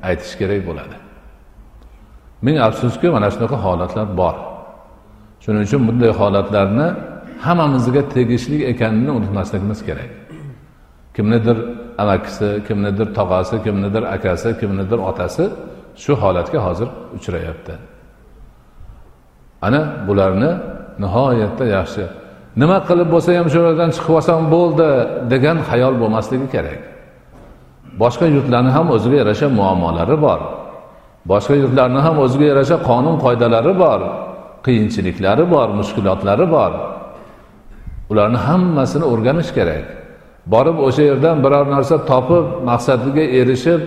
aytish 0.09 0.33
kerak 0.39 0.61
bo'ladi. 0.69 0.95
Ming 2.45 2.57
afsuski 2.67 3.07
mana 3.15 3.27
shunaqa 3.33 3.57
holatlar 3.65 4.07
bor. 4.21 4.35
Shuning 5.43 5.63
uchun 5.67 5.81
bunday 5.87 6.11
holatlarni 6.21 6.87
hammamizga 7.45 8.01
tegishli 8.15 8.57
ekanini 8.71 9.11
unutmasligimiz 9.11 9.79
kerak. 9.87 10.11
Kimnidir 11.15 11.57
amakisi 12.01 12.49
kimnidir 12.67 13.07
tog'asi 13.17 13.55
kimnidir 13.65 14.03
akasi 14.15 14.49
kimnidir 14.59 14.99
otasi 15.09 15.45
shu 16.03 16.13
holatga 16.21 16.59
hozir 16.67 16.87
uchrayapti. 17.17 17.73
Ana 19.61 19.81
bularni 20.07 20.51
nihoyatda 21.03 21.65
yaxshi 21.77 22.03
nima 22.61 22.77
qilib 22.89 23.07
bo'lsa 23.13 23.29
ham 23.39 23.47
shu 23.53 23.59
yerdan 23.67 23.89
chiqib 23.95 24.13
olsam 24.19 24.41
bo'ldi 24.55 24.87
degan 25.33 25.57
xayol 25.69 25.95
bo'lmasligi 26.01 26.47
kerak. 26.55 26.81
Boshqa 28.01 28.25
yurtlarni 28.35 28.71
ham 28.77 28.87
o'ziga 28.95 29.17
yarasha 29.21 29.47
muammolari 29.59 30.17
bor. 30.25 30.39
Boshqa 31.31 31.55
yurtlarni 31.61 31.99
ham 32.05 32.15
o'ziga 32.23 32.45
yarasha 32.51 32.77
qonun 32.89 33.15
qoidalari 33.23 33.73
bor. 33.83 33.99
Qiyinchiliklari 34.65 35.43
bor 35.53 35.67
mushkulotlari 35.79 36.45
bor. 36.55 36.71
Ularni 38.11 38.39
hammasini 38.47 39.05
o'rganish 39.13 39.51
kerak. 39.57 39.85
Borib 40.53 40.77
o'sha 40.87 41.03
yerdan 41.09 41.37
biror 41.45 41.65
narsa 41.75 41.95
topib 42.11 42.45
maqsadiga 42.69 43.23
erishib 43.39 43.81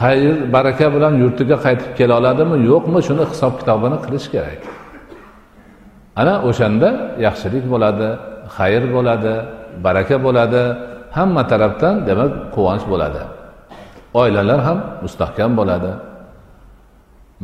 xayr 0.00 0.34
baraka 0.54 0.86
bilan 0.94 1.12
yurtiga 1.22 1.56
qaytib 1.64 1.90
kela 1.98 2.14
oladimi? 2.20 2.56
Yo'qmi? 2.70 2.98
Shuni 3.08 3.24
hisob 3.30 3.52
kitobini 3.60 3.98
qilish 4.04 4.26
kerak. 4.34 4.60
Ana 6.20 6.34
o'shanda 6.48 6.88
yaxshilik 7.26 7.64
bo'ladi 7.72 8.08
xayr 8.56 8.82
bo'ladi 8.94 9.34
baraka 9.84 10.16
bo'ladi. 10.26 10.62
Hamma 11.16 11.42
tarafdan 11.52 11.94
demak 12.08 12.32
quvonch 12.54 12.84
bo'ladi. 12.92 13.22
Oilalar 14.20 14.60
ham 14.68 14.78
mustahkam 15.04 15.50
bo'ladi. 15.58 15.92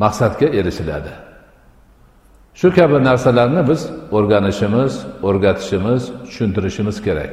Maqsadga 0.03 0.46
erishiladi. 0.59 1.12
Shu 2.58 2.68
kabi 2.76 2.96
narsalarni 3.08 3.62
biz 3.70 3.80
o'rganishimiz 4.16 4.92
o'rgatishimiz 5.28 6.02
tushuntirishimiz 6.26 6.96
kerak. 7.06 7.32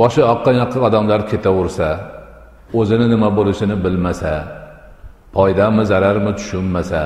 Boshi 0.00 0.22
oqqan 0.32 0.54
yoqqa 0.62 0.78
odamlar 0.88 1.20
ketaversa 1.30 1.88
o'zini 2.78 3.06
nima 3.12 3.28
bo'lishini 3.38 3.76
bilmasa 3.84 4.32
foydami 5.34 5.82
zararmi 5.90 6.32
tushunmasa 6.38 7.02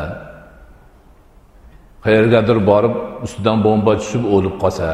qayergadir 2.04 2.58
borib 2.70 2.94
ustidan 3.24 3.58
bomba 3.66 3.92
tushib 4.00 4.24
o'lib 4.34 4.56
qolsa 4.62 4.88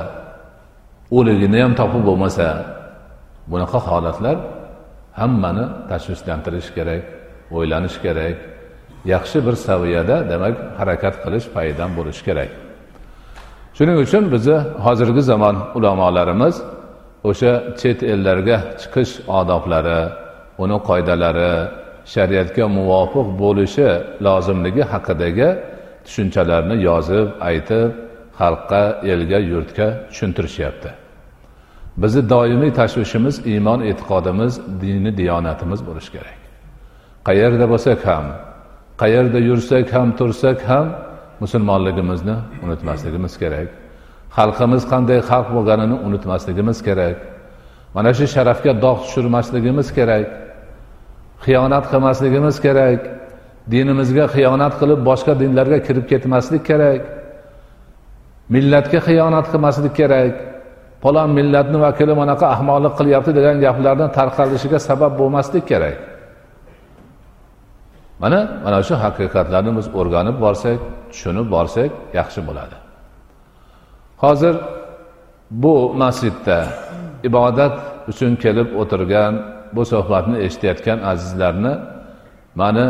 o'ligini 1.16 1.58
ham 1.64 1.72
topib 1.80 2.02
bo'lmasa 2.08 2.46
bunaqa 3.50 3.78
holatlar 3.88 4.36
hammani 5.20 5.64
tashvishlantirishi 5.90 6.72
kerak 6.78 7.02
o'ylanish 7.56 7.96
kerak. 8.04 8.36
Yaxshi 9.14 9.38
bir 9.46 9.56
saviyada 9.66 10.16
demak 10.30 10.54
harakat 10.78 11.14
qilish 11.24 11.46
paydan 11.54 11.90
bo'lishi 11.98 12.22
kerak. 12.28 12.50
Shuning 13.76 13.98
uchun 14.04 14.24
bizni 14.34 14.58
hozirgi 14.86 15.22
zamon 15.30 15.56
ulamolarimiz 15.76 16.54
o'sha 17.28 17.52
chet 17.80 17.98
ellarga 18.12 18.58
chiqish 18.80 19.12
odoblari 19.38 20.00
uni 20.62 20.78
qoidalari 20.88 21.52
shariatga 22.14 22.64
muvofiq 22.78 23.28
bo'lishi 23.42 23.88
lozimligi 24.26 24.84
haqidagi 24.92 25.48
tushunchalarni 26.06 26.76
yozib 26.88 27.28
aytib 27.48 27.90
xalqqa 28.40 28.82
elga 29.12 29.38
yurtga 29.52 29.88
tushuntirishyapti. 30.10 30.90
Bizni 32.02 32.22
doimiy 32.34 32.72
tashvishimiz 32.80 33.36
iymon 33.52 33.80
e'tiqodimiz 33.90 34.52
dini 34.82 35.12
diyonatimiz 35.20 35.80
bo'lishi 35.88 36.10
kerak. 36.16 36.38
Qayerda 37.28 37.66
bo'lsak 37.72 38.00
ham 38.10 38.24
qayerda 39.00 39.38
yursak 39.48 39.86
ham 39.94 40.08
tursak 40.18 40.58
ham 40.70 40.86
musulmonligimizni 41.40 42.36
unutmasligimiz 42.64 43.34
kerak. 43.42 43.68
Xalqimiz 44.36 44.82
qanday 44.92 45.18
xalq 45.30 45.48
bo'lganini 45.56 45.96
unutmasligimiz 46.06 46.78
kerak. 46.88 47.16
Mana 47.94 48.10
shu 48.18 48.26
sharafga 48.34 48.72
dog' 48.84 49.00
tushirmasligimiz 49.04 49.88
kerak. 49.98 50.26
Xiyonat 51.44 51.84
qilmasligimiz 51.92 52.56
kerak. 52.66 53.00
Dinimizga 53.72 54.24
xiyonat 54.34 54.74
qilib 54.80 55.00
boshqa 55.08 55.32
dinlarga 55.42 55.78
kirib 55.86 56.06
ketmaslik 56.12 56.62
kerak. 56.70 57.02
Millatga 58.54 58.98
xiyonat 59.08 59.46
qilmaslik 59.52 59.94
kerak. 60.00 60.34
Falon 61.02 61.30
millatni 61.38 61.78
vakili 61.86 62.14
manaqa 62.22 62.46
ahmoqlik 62.54 62.94
qilyapti 62.98 63.30
degan 63.38 63.56
gaplarni 63.64 64.06
tarqalishiga 64.18 64.78
sabab 64.88 65.12
bo'lmaslik 65.20 65.64
kerak. 65.70 66.15
Mana 68.22 68.40
mana 68.64 68.78
shu 68.88 68.94
haqiqatlarni 69.04 69.72
biz 69.78 69.86
o'rganib 70.00 70.36
borsak 70.44 70.78
tushunib 71.10 71.46
borsak 71.54 71.90
yaxshi 72.18 72.40
bo'ladi. 72.48 72.76
Hozir 74.22 74.54
bu 75.62 75.74
masjidda 76.02 76.58
ibodat 77.28 77.74
uchun 78.10 78.32
kelib 78.42 78.68
o'tirgan 78.80 79.32
bu 79.76 79.82
suhbatni 79.92 80.36
eshitayotgan 80.46 80.98
azizlarni 81.12 81.74
mani 82.60 82.86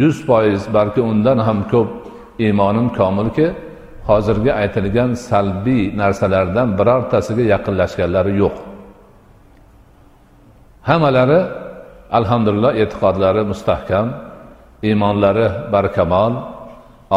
yuz 0.00 0.16
foiz 0.26 0.62
balki 0.76 1.00
undan 1.10 1.38
ham 1.46 1.58
ko'p 1.72 1.90
iymonim 2.44 2.88
komilki 2.98 3.46
hozirgi 4.08 4.52
aytilgan 4.60 5.10
salbiy 5.28 5.82
narsalardan 6.00 6.68
birortasiga 6.78 7.44
yaqinlashganlari 7.54 8.32
yo'q. 8.42 8.56
Hammalari 10.88 11.40
alhamdulillah 12.18 12.72
e'tiqodlari 12.82 13.42
mustahkam. 13.52 14.06
Iymonlari 14.88 15.46
barkamol 15.74 16.32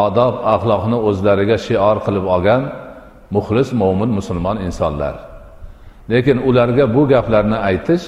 odob 0.05 0.35
axloqni 0.53 0.97
o'zlariga 1.09 1.57
shior 1.67 1.97
qilib 2.05 2.25
olgan 2.35 2.61
muxlis 3.35 3.69
mo'min 3.81 4.09
musulmon 4.17 4.57
insonlar. 4.67 5.15
Lekin 6.11 6.37
ularga 6.49 6.85
bu 6.95 7.01
gaplarni 7.13 7.57
aytish 7.69 8.03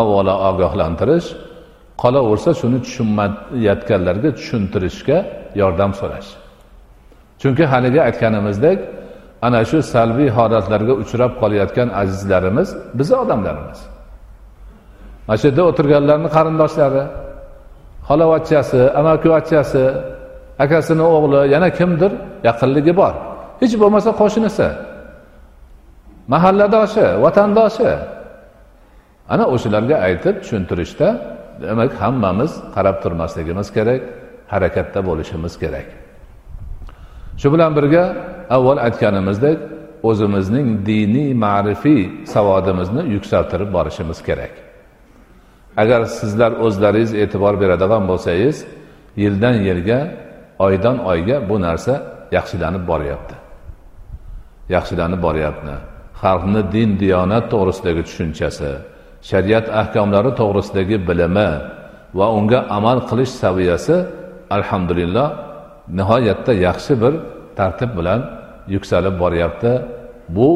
avvalo 0.00 0.34
ogohlantirish 0.48 1.26
qolaversa 2.02 2.50
shuni 2.60 2.78
tushunmayotganlarga 2.86 4.30
tushuntirishga 4.38 5.18
yordam 5.60 5.92
so'rash. 6.00 6.30
Chunki 7.40 7.64
haligi 7.72 8.00
aytganimizdek 8.08 8.78
ana 9.46 9.60
shu 9.70 9.78
salbiy 9.94 10.28
holatlarga 10.38 10.94
uchrab 11.02 11.32
qolayotgan 11.42 11.88
azizlarimiz 12.02 12.68
bizni 12.98 13.16
odamlarimiz. 13.24 13.80
Mana 15.26 15.36
shu 15.40 15.46
yerda 15.48 15.62
o'tirganlarni 15.70 16.28
qarindoshlari 16.36 17.02
xolavachchasi 18.08 18.80
amakivachchasi 19.00 19.84
akasini 20.64 21.04
o'g'li 21.16 21.40
yana 21.54 21.68
kimdir? 21.78 22.12
Yaqinligi 22.48 22.92
bor. 23.00 23.14
Hech 23.60 23.74
bo'lmasa 23.82 24.10
qo'shnisi. 24.20 24.68
Mahalladoshi 26.32 27.06
vatandoshi 27.24 27.90
ana 29.32 29.44
o'shalarga 29.54 29.96
aytib 30.06 30.34
tushuntirishda 30.42 31.08
demak 31.62 31.92
hammamiz 32.02 32.52
qarab 32.74 32.96
turmasligimiz 33.02 33.68
kerak 33.76 34.02
harakatda 34.52 35.00
bo'lishimiz 35.08 35.54
kerak. 35.62 35.88
Shu 37.40 37.48
bilan 37.54 37.72
birga 37.78 38.04
avval 38.56 38.78
aytganimizdek 38.86 39.58
o'zimizning 40.08 40.66
diniy 40.90 41.30
ma'rifiy 41.44 42.02
savodimizni 42.34 43.02
yuksaltirib 43.14 43.70
borishimiz 43.76 44.18
kerak. 44.28 44.52
Agar 45.82 46.00
sizlar 46.18 46.52
o'zlaringiz 46.64 47.12
e'tibor 47.22 47.54
beradigan 47.62 48.02
bo'lsangiz 48.10 48.56
yildan 49.22 49.56
yilga 49.68 50.00
oydan 50.66 50.96
oyga 51.10 51.36
bu 51.48 51.56
narsa 51.66 51.94
yaxshilanib 52.36 52.84
boryapti. 52.90 53.34
Yaxshilanib 54.74 55.20
boryapti. 55.26 55.74
Xalqni 56.22 56.62
din 56.74 56.90
diyonat 57.02 57.44
to'g'risidagi 57.52 58.02
tushunchasi 58.08 58.70
shariat 59.30 59.66
ahkomlari 59.80 60.30
to'g'risidagi 60.40 60.96
bilimi 61.08 61.50
va 62.18 62.26
unga 62.38 62.60
amal 62.78 62.98
qilish 63.08 63.32
saviyasi 63.42 63.96
alhamdulillah 64.56 65.28
nihoyatda 65.98 66.52
yaxshi 66.66 66.92
bir 67.02 67.14
tartib 67.58 67.90
bilan 67.98 68.20
yuksalib 68.74 69.14
boryapti. 69.22 69.72
Bu 70.36 70.50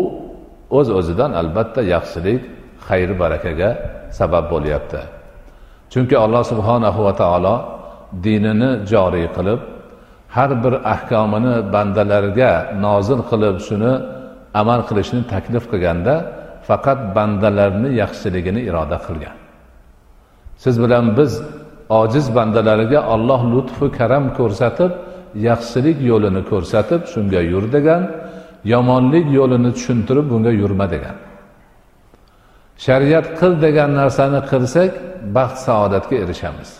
o'z 0.78 0.88
o'zidan 0.98 1.30
albatta 1.40 1.80
yaxshilik 1.94 2.40
xayr 2.88 3.10
barakaga 3.22 3.70
sabab 4.18 4.44
bo'lyapti. 4.52 5.00
Chunki 5.92 6.16
alloh 6.24 6.42
subhanahu 6.52 7.00
va 7.06 7.12
taolo 7.22 7.54
dinini 8.24 8.70
joriy 8.92 9.26
qilib 9.36 9.60
har 10.36 10.50
bir 10.64 10.74
ahkomini 10.94 11.54
bandalarga 11.74 12.52
nozil 12.84 13.20
qilib 13.30 13.56
shuni 13.68 13.92
amal 14.60 14.80
qilishni 14.88 15.20
taklif 15.32 15.64
qilganda 15.72 16.14
faqat 16.68 16.98
bandalarni 17.16 17.88
yaxshiligini 18.02 18.60
iroda 18.68 18.98
qilgan. 19.06 19.36
Siz 20.62 20.74
bilan 20.84 21.04
biz 21.18 21.32
ojiz 22.00 22.26
bandalariga 22.36 23.00
olloh 23.14 23.40
lutfu 23.52 23.86
karam 23.98 24.24
ko'rsatib 24.38 24.92
yaxshilik 25.48 25.98
yo'lini 26.10 26.42
ko'rsatib 26.50 27.00
shunga 27.12 27.40
yur 27.52 27.64
degan 27.76 28.02
yomonlik 28.72 29.26
yo'lini 29.38 29.70
tushuntirib 29.76 30.26
bunga 30.32 30.52
yurma 30.62 30.86
degan. 30.94 31.16
Shariat 32.84 33.26
qil 33.38 33.52
degan 33.64 33.90
narsani 34.00 34.40
qilsak 34.50 34.90
baxt 35.36 35.58
saodatga 35.66 36.16
erishamiz. 36.24 36.70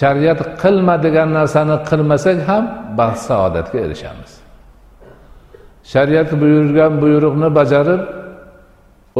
Shariat 0.00 0.40
qilma 0.62 0.96
degan 1.06 1.28
narsani 1.38 1.76
qilmasak 1.90 2.38
ham 2.48 2.64
baxt 3.00 3.22
saodatga 3.30 3.78
erishamiz. 3.86 4.32
Shariat 5.92 6.30
buyurgan 6.42 6.92
buyruqni 7.02 7.48
bajarib 7.58 8.02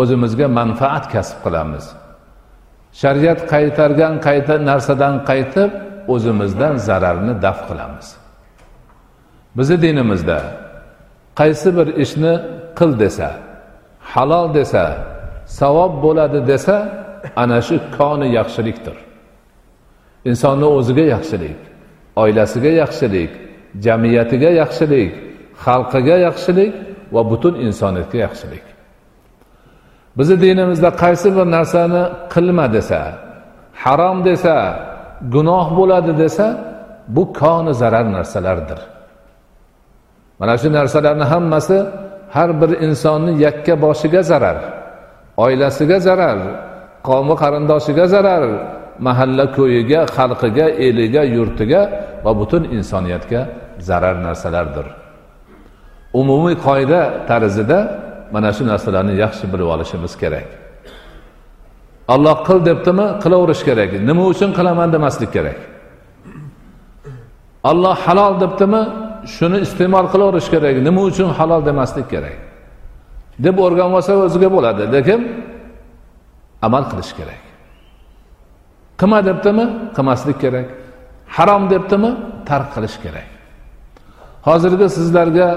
o'zimizga 0.00 0.46
manfaat 0.59 1.04
kasb 1.14 1.37
qilamiz. 1.44 1.85
Shariat 3.02 3.40
qaytargan 3.52 4.14
qayta 4.26 4.54
narsadan 4.70 5.14
qaytib 5.30 5.70
o'zimizdan 6.14 6.74
zararni 6.88 7.35
daf 7.44 7.59
qilamiz. 7.68 8.09
Bizni 9.56 9.76
dinimizda 9.85 10.38
qaysi 11.40 11.68
bir 11.76 11.88
ishni 12.04 12.35
qil 12.78 12.92
desa 13.02 13.30
halol 14.12 14.46
desa 14.59 14.85
savob 15.58 15.92
bo'ladi 16.04 16.40
desa 16.50 16.76
ana 17.42 17.58
shu 17.66 17.76
koni 17.96 18.28
yaxshilikdir. 18.38 18.96
Insonni 20.30 20.68
o'ziga 20.78 21.04
yaxshilik 21.14 21.60
oilasiga 22.22 22.72
yaxshilik 22.82 23.30
jamiyatiga 23.86 24.50
yaxshilik 24.62 25.12
xalqiga 25.64 26.16
yaxshilik 26.26 26.72
va 27.14 27.22
butun 27.30 27.54
insoniyatga 27.66 28.18
yaxshilik. 28.26 28.64
Bizni 30.18 30.36
dinimizda 30.44 30.90
qaysi 31.02 31.28
bir 31.36 31.46
narsani 31.56 32.02
qilma 32.34 32.66
desa 32.76 33.00
harom 33.84 34.18
desa 34.28 34.56
gunoh 35.34 35.66
bo'ladi 35.78 36.12
desa 36.22 36.46
bu 37.14 37.32
koni 37.40 37.72
zarar 37.74 38.06
narsalardir. 38.16 38.80
Mana 40.38 40.54
shu 40.58 40.68
narsalarni 40.78 41.24
hammasi 41.32 41.78
har 42.36 42.50
bir 42.60 42.70
insonni 42.86 43.32
yakka 43.46 43.74
boshiga 43.84 44.22
zarar. 44.22 44.79
Oilasiga 45.44 45.98
zarar 46.07 46.38
qavmi 47.09 47.35
qarindoshiga 47.42 48.07
zarar 48.14 48.44
mahalla 49.07 49.44
ko'yiga 49.59 50.00
xalqiga 50.16 50.66
eliga 50.87 51.22
yurtiga 51.37 51.81
va 52.24 52.33
butun 52.40 52.62
insoniyatga 52.76 53.40
zarar 53.88 54.16
narsalardir. 54.26 54.87
Umumiy 56.20 56.57
qoida 56.66 57.00
tarzida 57.31 57.79
mana 58.35 58.50
shu 58.57 58.62
narsalarni 58.72 59.14
yaxshi 59.24 59.44
bilib 59.53 59.68
olishimiz 59.74 60.12
kerak. 60.22 60.48
Olloh 62.14 62.37
qil 62.46 62.59
debdimi 62.68 63.07
qilaverish 63.22 63.62
kerak. 63.68 63.90
Nima 64.09 64.22
uchun 64.33 64.50
qilaman 64.59 64.88
demaslik 64.94 65.31
kerak. 65.37 65.59
Olloh 67.70 67.96
halol 68.07 68.35
debdimi 68.42 68.83
shuni 69.37 69.59
iste'mol 69.66 70.07
qilaverish 70.12 70.48
kerak. 70.55 70.74
Nima 70.87 71.00
uchun 71.11 71.29
halol 71.38 71.62
demaslik 71.68 72.07
kerak. 72.14 72.38
Deb 73.44 73.57
o'rganib 73.64 73.94
olsa 73.98 74.12
o'ziga 74.26 74.48
bo'ladi. 74.57 74.83
Lekin 74.94 75.20
amal 76.66 76.85
qilish 76.90 77.12
kerak. 77.18 77.42
Qilma 79.00 79.18
debdimi? 79.29 79.66
Qilmaslik 79.96 80.38
kerak. 80.44 80.68
Harom 81.37 81.62
debdimi? 81.72 82.11
Tark 82.48 82.68
qilish 82.74 82.96
kerak. 83.05 83.29
Hozirgi 84.48 84.87
sizlarga 84.96 85.48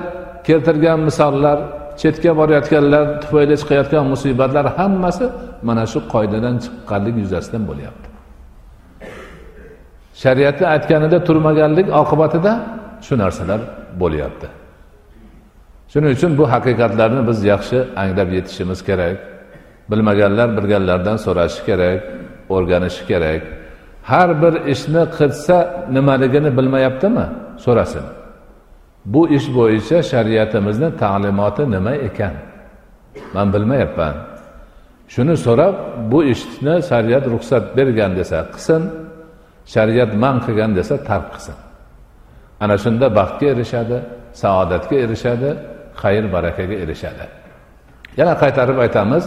keltirgan 0.48 1.00
misollar 1.08 1.58
chetga 2.02 2.32
borayotganlar 2.40 3.06
tufayli 3.22 3.56
chiqayotgan 3.62 4.06
musibatlar 4.14 4.66
hammasi 4.78 5.26
mana 5.68 5.84
shu 5.92 6.00
qoidadan 6.14 6.56
chiqqanlik 6.64 7.16
yuzasidan 7.24 7.64
bo'lyapti. 7.70 8.08
Shariatni 10.22 10.66
aytganida 10.76 11.18
turmaganlik 11.28 11.88
oqibatida 12.02 12.52
shu 13.06 13.14
narsalar 13.24 13.60
bo'lyapti. 14.02 14.48
Shuning 15.94 16.12
uchun 16.18 16.32
bu 16.38 16.44
haqiqatlarni 16.54 17.22
biz 17.30 17.40
yaxshi 17.54 17.78
anglab 18.02 18.30
yetishimiz 18.38 18.80
kerak. 18.90 19.18
Bilmaganlar 19.92 20.50
bilganlardan 20.58 21.18
so'rashi 21.26 21.62
kerak 21.68 22.00
o'rganishi 22.56 23.04
kerak. 23.12 23.42
Har 24.04 24.30
bir 24.42 24.54
ishni 24.74 25.04
qilsa 25.18 25.58
nimaligini 25.96 26.58
bilmayaptimi? 26.58 27.26
So'rasin. 27.66 28.06
Bu 29.06 29.22
ish 29.38 29.48
bo'yicha 29.58 29.98
shariatimizni 30.12 30.90
ta'limoti 31.02 31.64
nima 31.76 31.94
ekan? 32.08 32.36
Man 33.34 33.48
bilmayapman. 33.54 34.16
Shuni 35.14 35.36
so'rab 35.46 35.76
bu 36.12 36.20
ishni 36.34 36.76
shariat 36.90 37.26
ruxsat 37.34 37.64
bergan 37.78 38.12
desa 38.20 38.38
qilsin 38.54 38.82
shariat 39.74 40.12
man 40.24 40.36
qilgan 40.46 40.72
desa 40.78 40.96
tark 41.10 41.28
qilsin. 41.34 41.58
Ana 42.64 42.76
shunda 42.84 43.08
baxtga 43.18 43.46
erishadi 43.54 43.98
saodatga 44.42 44.96
erishadi 45.06 45.50
xayr 46.02 46.24
barakaga 46.36 46.76
erishadi. 46.84 47.26
Yana 48.20 48.34
qaytarib 48.42 48.78
aytamiz 48.86 49.24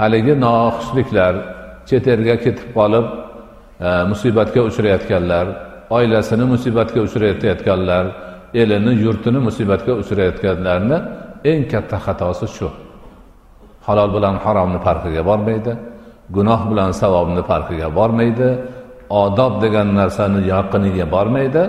haligi 0.00 0.34
noxushliklar 0.44 1.34
chet 1.88 2.04
elga 2.14 2.36
ketib 2.44 2.68
qolib 2.78 3.06
e, 3.86 3.88
musibatga 4.10 4.60
uchrayotganlar 4.68 5.46
oilasini 5.96 6.44
musibatga 6.54 7.00
uchrayotganlar 7.06 8.04
elini 8.62 8.92
yurtini 9.04 9.40
musibatga 9.48 9.92
uchrayotganlarni 10.02 10.98
eng 11.50 11.62
katta 11.72 11.96
xatosi 12.06 12.46
shu. 12.56 12.68
Halol 13.86 14.10
bilan 14.16 14.34
haromni 14.44 14.78
farqiga 14.86 15.22
bormaydi 15.30 15.72
gunoh 16.36 16.60
bilan 16.70 16.90
savobni 17.00 17.42
farqiga 17.50 17.88
bormaydi 17.98 18.48
odob 19.22 19.52
degan 19.62 19.88
narsani 20.00 20.40
yaqiniga 20.52 21.06
bormaydi 21.14 21.62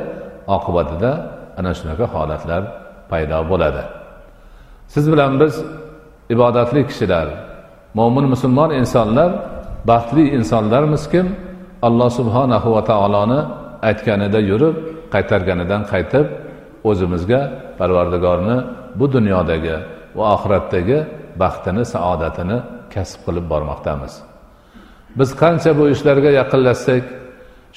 oqibatida 0.55 1.11
ana 1.59 1.71
shunaqa 1.77 2.05
holatlar 2.13 2.61
paydo 3.11 3.39
bo'ladi. 3.51 3.83
Siz 4.93 5.05
bilan 5.11 5.39
biz 5.41 5.53
ibodatli 6.29 6.81
kishilar 6.89 7.27
mo'min 7.99 8.25
musulmon 8.33 8.71
insonlar 8.81 9.31
baxtli 9.91 10.23
insonlarmizkim 10.37 11.27
alloh 11.87 12.09
subhanahu 12.19 12.67
va 12.75 12.81
taoloni 12.91 13.39
aytganida 13.89 14.39
yurib 14.49 14.75
qaytarganidan 15.13 15.81
qaytib 15.91 16.25
o'zimizga 16.89 17.41
parvardigorni 17.79 18.57
bu 18.99 19.05
dunyodagi 19.15 19.75
va 20.17 20.25
oxiratdagi 20.35 20.99
baxtini 21.43 21.83
saodatini 21.93 22.57
kasb 22.93 23.19
qilib 23.25 23.45
bormoqdamiz. 23.53 24.13
Biz 25.19 25.29
qancha 25.41 25.71
bu 25.79 25.83
ishlarga 25.93 26.31
yaqinlashsak 26.39 27.03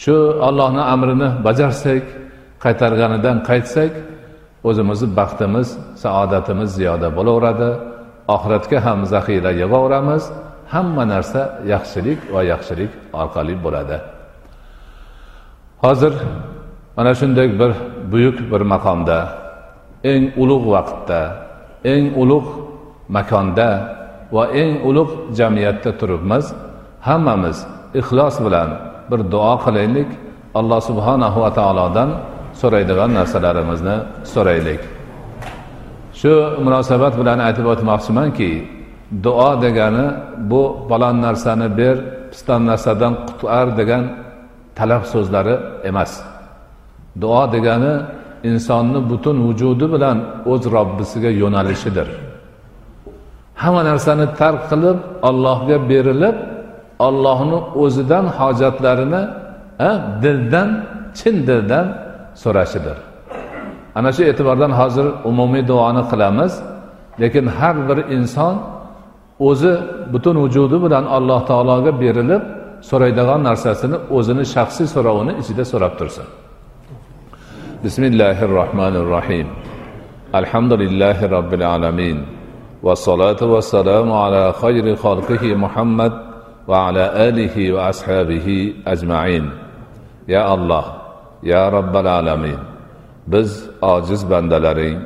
shu 0.03 0.15
ollohni 0.49 0.83
amrini 0.95 1.29
bajarsak 1.47 2.05
qaytarganidan 2.65 3.37
qaytsak 3.49 3.93
o'zimizni 4.69 5.09
baxtimiz 5.19 5.69
saodatimiz 6.03 6.71
ziyoda 6.79 7.09
bo'laveradi. 7.17 7.71
Oxiratga 8.35 8.79
ham 8.87 8.99
zaxira 9.13 9.51
yig'averamiz. 9.61 10.23
Hamma 10.73 11.05
narsa 11.13 11.43
yaxshilik 11.73 12.21
va 12.35 12.41
yaxshilik 12.53 12.93
orqali 13.21 13.55
bo'ladi. 13.65 13.97
Hozir 15.85 16.15
mana 16.97 17.13
shunday 17.21 17.49
bir 17.61 17.73
buyuk 18.13 18.39
bir 18.53 18.63
maqomda 18.73 19.19
eng 20.13 20.25
ulug' 20.43 20.67
vaqtda 20.75 21.21
eng 21.93 22.07
ulug' 22.23 22.51
makonda 23.17 23.71
va 24.35 24.45
eng 24.63 24.75
ulug' 24.89 25.15
jamiyatda 25.39 25.91
turibmiz. 26.01 26.45
Hammamiz 27.09 27.59
ixlos 28.01 28.37
bilan 28.47 28.69
bir 29.11 29.21
duo 29.33 29.55
qilaylik. 29.65 30.11
Alloh 30.59 30.81
subhanahu 30.91 31.39
va 31.45 31.51
taolodan 31.59 32.11
so'raydigan 32.61 33.11
narsalarimizni 33.19 33.97
so'raylik. 34.33 34.83
Shu 36.21 36.33
munosabat 36.67 37.15
bilan 37.21 37.39
aytib 37.47 37.67
o'tmoqchimanki 37.73 38.51
duo 39.27 39.51
degani 39.65 40.07
bu 40.51 40.63
falon 40.89 41.17
narsani 41.27 41.69
ber 41.79 41.97
piston 42.33 42.61
narsadan 42.71 43.13
qutqar 43.27 43.67
degan 43.81 44.03
talab 44.79 45.03
so'zlari 45.13 45.57
emas. 45.91 46.13
Duo 47.23 47.43
degani 47.55 47.93
insonni 48.51 49.01
butun 49.11 49.37
vujudi 49.47 49.87
bilan 49.95 50.17
o'z 50.53 50.63
robbisiga 50.77 51.31
yo'nalishidir. 51.43 52.09
Hamma 53.63 53.83
narsani 53.91 54.27
tark 54.41 54.63
qilib 54.71 54.99
ollohga 55.29 55.77
berilib 55.91 56.37
ollohni 57.07 57.59
o'zidan 57.83 58.27
hojatlarini 58.39 59.23
dildan 60.23 60.69
chin 61.19 61.37
dildan 61.49 61.87
so'rashidir. 62.43 62.99
Ana 63.99 64.11
shu 64.17 64.23
e'tibordan 64.31 64.73
hozir 64.81 65.07
umumiy 65.31 65.63
duoni 65.71 66.03
qilamiz 66.11 66.53
lekin 67.23 67.47
har 67.59 67.77
bir 67.89 67.99
inson 68.17 68.55
o'zi 69.49 69.73
butun 70.13 70.37
vujudi 70.45 70.77
bilan 70.85 71.05
alloh 71.17 71.41
taologa 71.51 71.93
berilib 72.03 72.43
so'raydigan 72.91 73.41
narsasini 73.49 73.97
o'zini 74.17 74.45
shaxsiy 74.55 74.87
so'rovini 74.95 75.33
ichida 75.41 75.65
so'rab 75.73 75.95
tursin. 76.01 76.27
Bismillahi 77.85 78.45
rohmanir 78.59 79.07
rohim 79.17 79.47
alhamdulillahi 80.41 81.31
robbil 81.37 81.65
alamin 81.75 82.19
vassalatu 82.87 83.45
vassalamu 83.55 84.15
ala 84.25 84.43
xayri 84.63 84.93
xalqihi 85.05 85.57
muhammad 85.65 86.13
va 86.71 86.77
ala 86.89 87.05
alihi 87.27 87.73
va 87.75 87.81
ashabihi 87.93 88.57
ajmain. 88.93 89.45
Ya 90.35 90.43
alloh 90.55 91.04
ya 91.45 91.63
robbal 91.73 92.07
alamin 92.19 92.61
biz 93.33 93.51
ojiz 93.93 94.23
bandalaring 94.31 94.99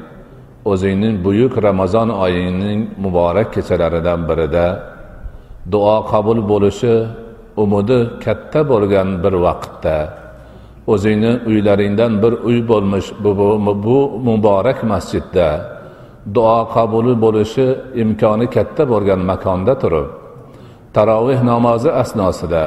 o'zingning 0.71 1.17
buyuk 1.25 1.55
ramazon 1.67 2.09
oyining 2.25 2.81
muborak 3.03 3.49
kechalaridan 3.55 4.21
birida 4.29 4.67
duo 5.73 5.97
qabul 6.11 6.39
bo'lishi 6.51 6.95
umidi 7.63 7.99
katta 8.25 8.61
bo'lgan 8.71 9.09
bir 9.23 9.35
vaqtda 9.45 9.97
o'zingni 10.93 11.33
uylaringdan 11.51 12.13
bir 12.23 12.33
uy 12.49 12.59
bo'lmish 12.71 13.09
bu, 13.23 13.31
bu, 13.39 13.49
bu 13.85 13.99
muborak 14.27 14.79
masjidda 14.93 15.49
duo 16.35 16.59
qabuli 16.75 17.15
bo'lishi 17.25 17.67
imkoni 18.03 18.47
katta 18.57 18.83
bo'lgan 18.93 19.21
makonda 19.31 19.75
turib 19.83 20.09
taroveh 20.95 21.41
namozi 21.51 21.91
asnosida 22.03 22.65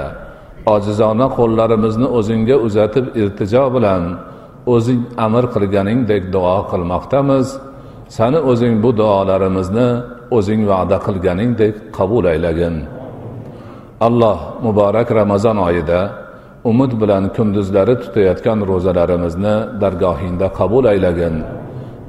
ojizona 0.65 1.27
qo'llarimizni 1.37 2.07
o'zingga 2.17 2.55
uzatib 2.67 3.05
iltijo 3.21 3.65
bilan 3.75 4.03
o'zing 4.73 5.01
amr 5.25 5.43
qilganingdek 5.53 6.23
duo 6.35 6.57
qilmoqdamiz. 6.71 7.47
Sani 8.17 8.39
o'zing 8.51 8.73
bu 8.83 8.89
duolarimizni 8.99 9.87
o'zing 10.37 10.61
va'da 10.71 10.97
qilganingdek 11.07 11.73
qabul 11.97 12.25
aylagin. 12.33 12.75
Alloh 14.07 14.39
muborak 14.65 15.09
ramazon 15.19 15.57
oyida 15.67 15.99
umid 16.71 16.91
bilan 17.01 17.23
kunduzlari 17.35 17.95
tutayotgan 18.03 18.59
ro'zalarimizni 18.71 19.55
dargohingda 19.81 20.47
qabul 20.59 20.85
aylagin. 20.93 21.35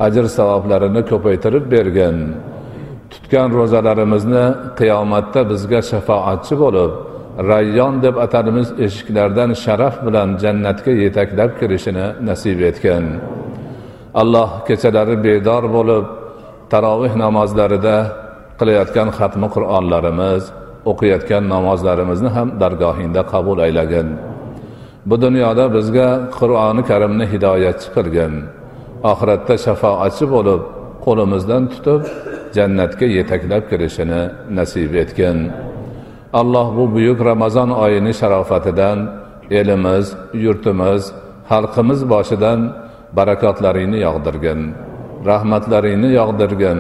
Ajr 0.07 0.25
savoblarini 0.37 1.03
ko'paytirib 1.11 1.65
bergin. 1.75 2.17
Tutgan 3.13 3.49
ro'zalarimizni 3.59 4.45
qiyomatda 4.79 5.41
bizga 5.51 5.81
shafoatchi 5.91 6.55
bo'lib 6.63 6.93
rayyon 7.39 7.95
deb 8.05 8.17
atalmish 8.25 8.71
eshiklardan 8.87 9.51
sharaf 9.65 9.95
bilan 10.07 10.29
jannatga 10.43 10.93
yetaklab 11.05 11.51
kirishini 11.61 12.07
nasib 12.29 12.59
etgin 12.71 13.05
alloh 14.21 14.49
kechalari 14.69 15.17
bedor 15.27 15.65
bo'lib 15.77 16.07
taroveh 16.73 17.13
namozlarida 17.25 17.97
qilayotgan 18.59 19.09
xatmi 19.19 19.49
qur'onlarimiz 19.55 20.43
o'qiyotgan 20.91 21.45
namozlarimizni 21.55 22.31
ham 22.37 22.49
dargohingda 22.63 23.23
qabul 23.33 23.59
aylagin. 23.67 24.09
Bu 25.09 25.17
dunyoda 25.25 25.65
bizga 25.77 26.09
qur'oni 26.39 26.83
karimni 26.91 27.27
hidoyatchi 27.33 27.89
qilgin 27.97 28.33
oxiratda 29.11 29.55
shafoatchi 29.67 30.25
bo'lib 30.35 30.63
qo'limizdan 31.05 31.63
tutib 31.73 32.03
jannatga 32.57 33.07
yetaklab 33.19 33.63
kirishini 33.71 34.23
nasib 34.59 34.93
etgin. 35.03 35.39
Alloh 36.41 36.67
bu 36.77 36.85
buyuk 36.95 37.19
ramazon 37.25 37.71
oyini 37.85 38.13
sharofatidan 38.21 38.99
elimiz 39.51 40.07
yurtimiz 40.45 41.03
xalqimiz 41.51 42.01
boshidan 42.13 42.61
barakotlaringni 43.17 43.99
yog'dirgin 44.07 44.61
rahmatlaringni 45.31 46.11
yog'dirgin 46.19 46.79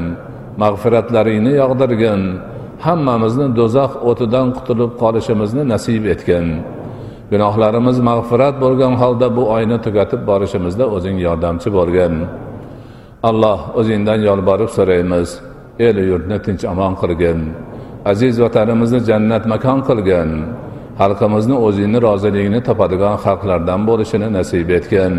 mag'firatlaringni 0.62 1.52
yog'dirgin 1.62 2.20
hammamizni 2.86 3.46
do'zax 3.58 3.92
o'tidan 4.10 4.46
qutulib 4.56 4.92
qolishimizni 5.02 5.62
nasib 5.72 6.04
etgin. 6.14 6.46
Gunohlarimiz 7.32 7.98
mag'firat 8.08 8.54
bo'lgan 8.64 8.94
holda 9.02 9.28
bu 9.36 9.42
oyni 9.56 9.78
tugatib 9.84 10.22
borishimizda 10.30 10.84
o'zing 10.96 11.16
yordamchi 11.26 11.68
bo'lgin. 11.78 12.14
Alloh 13.28 13.58
o'zingdan 13.80 14.20
yolborib 14.28 14.70
so'raymiz 14.76 15.28
el 15.86 15.96
yurtni 16.10 16.38
tinch 16.44 16.64
omon 16.72 16.92
qilgin. 17.02 17.38
Aziz 18.10 18.34
vatanimizni 18.44 19.00
jannat 19.08 19.44
makon 19.52 19.78
qilgin 19.88 20.30
xalqimizni 21.00 21.56
o'zingni 21.66 21.98
roziligingni 22.06 22.60
topadigan 22.68 23.16
xalqlardan 23.24 23.80
bo'lishini 23.88 24.28
nasib 24.38 24.68
etgin 24.78 25.14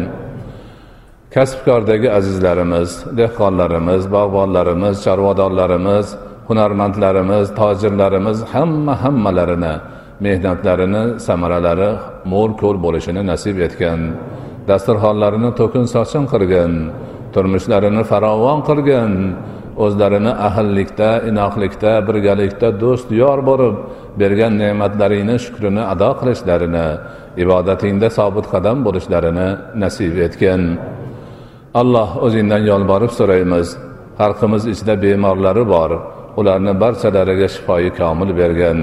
kasbkordagi 1.36 2.10
azizlarimiz 2.18 2.90
dehqonlarimiz 3.20 4.02
bog'bonlarimiz 4.16 4.96
chorvadorlarimiz 5.06 6.08
hunarmandlarimiz 6.48 7.46
tojirlarimiz 7.60 8.38
hamma 8.54 8.94
hammalarini 9.04 9.74
mehnatlarini 10.26 11.04
samaralari 11.28 11.92
mo'l 12.32 12.52
ko'l 12.62 12.78
bo'lishini 12.86 13.22
nasib 13.32 13.58
etgan. 13.68 14.00
Dasturxonlarini 14.70 15.52
to'kin 15.60 15.86
sochin 15.96 16.24
qilgin 16.32 16.72
turmushlarini 17.34 18.04
farovon 18.12 18.60
qilgin 18.70 19.12
o'zlarini 19.84 20.34
ahillikda 20.48 21.10
inoqlikda 21.30 21.92
birgalikda 22.08 22.68
do'st 22.84 23.08
yor 23.22 23.40
bo'lib 23.50 23.76
bergan 24.22 24.54
ne'matlaringni 24.62 25.36
shukrini 25.46 25.84
ado 25.94 26.10
qilishlarini 26.20 26.88
ibodatingda 27.44 28.08
sobit 28.18 28.46
qadam 28.54 28.78
bo'lishlarini 28.86 29.50
nasib 29.84 30.16
etgin. 30.28 30.62
Alloh 31.82 32.10
o'zingdan 32.26 32.64
yolborib 32.72 33.12
so'raymiz. 33.20 33.68
Xalqimiz 34.20 34.64
ichida 34.74 34.94
bemorlari 35.04 35.64
bor. 35.74 35.92
Ularni 36.40 36.74
barchalariga 36.82 37.48
shifoyi 37.56 37.90
komil 38.00 38.30
bergin. 38.40 38.80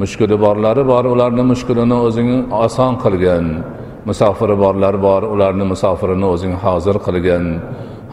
Mushkuli 0.00 0.36
borlari 0.44 0.82
bor 0.92 1.04
ularni 1.14 1.44
mushkulini 1.52 1.96
o'zing 2.06 2.30
oson 2.64 2.92
qilgin. 3.04 3.44
Musofiri 4.08 4.56
borlar 4.64 4.94
bor 5.06 5.22
ularni 5.34 5.64
musofirini 5.72 6.26
o'zing 6.34 6.54
hozir 6.64 6.96
qilgin. 7.06 7.44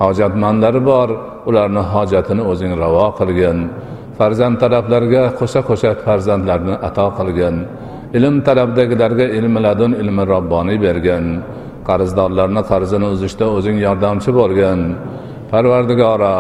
Hojatmandlari 0.04 0.82
bor 0.92 1.10
ularni 1.50 1.84
hojatini 1.94 2.44
o'zing 2.52 2.72
ravo 2.84 3.08
qilgin. 3.20 3.58
Farzand 4.18 4.56
talablarga 4.64 5.24
qo'sha 5.40 5.62
qo'sha 5.70 5.92
farzandlarni 6.06 6.76
ato 6.88 7.08
qilgin. 7.18 7.56
Ilm 8.18 8.36
talabdagilarga 8.48 9.26
ilmi 9.38 9.60
ladun 9.66 9.92
ilmi 10.02 10.24
robboniy 10.34 10.78
bergin. 10.86 11.26
Qarzdorlarni 11.88 12.62
qarzini 12.72 13.08
uzishda 13.14 13.46
o'zing 13.58 13.78
yordamchi 13.86 14.32
bo'lgin. 14.40 14.80
Parvardigora 15.52 16.36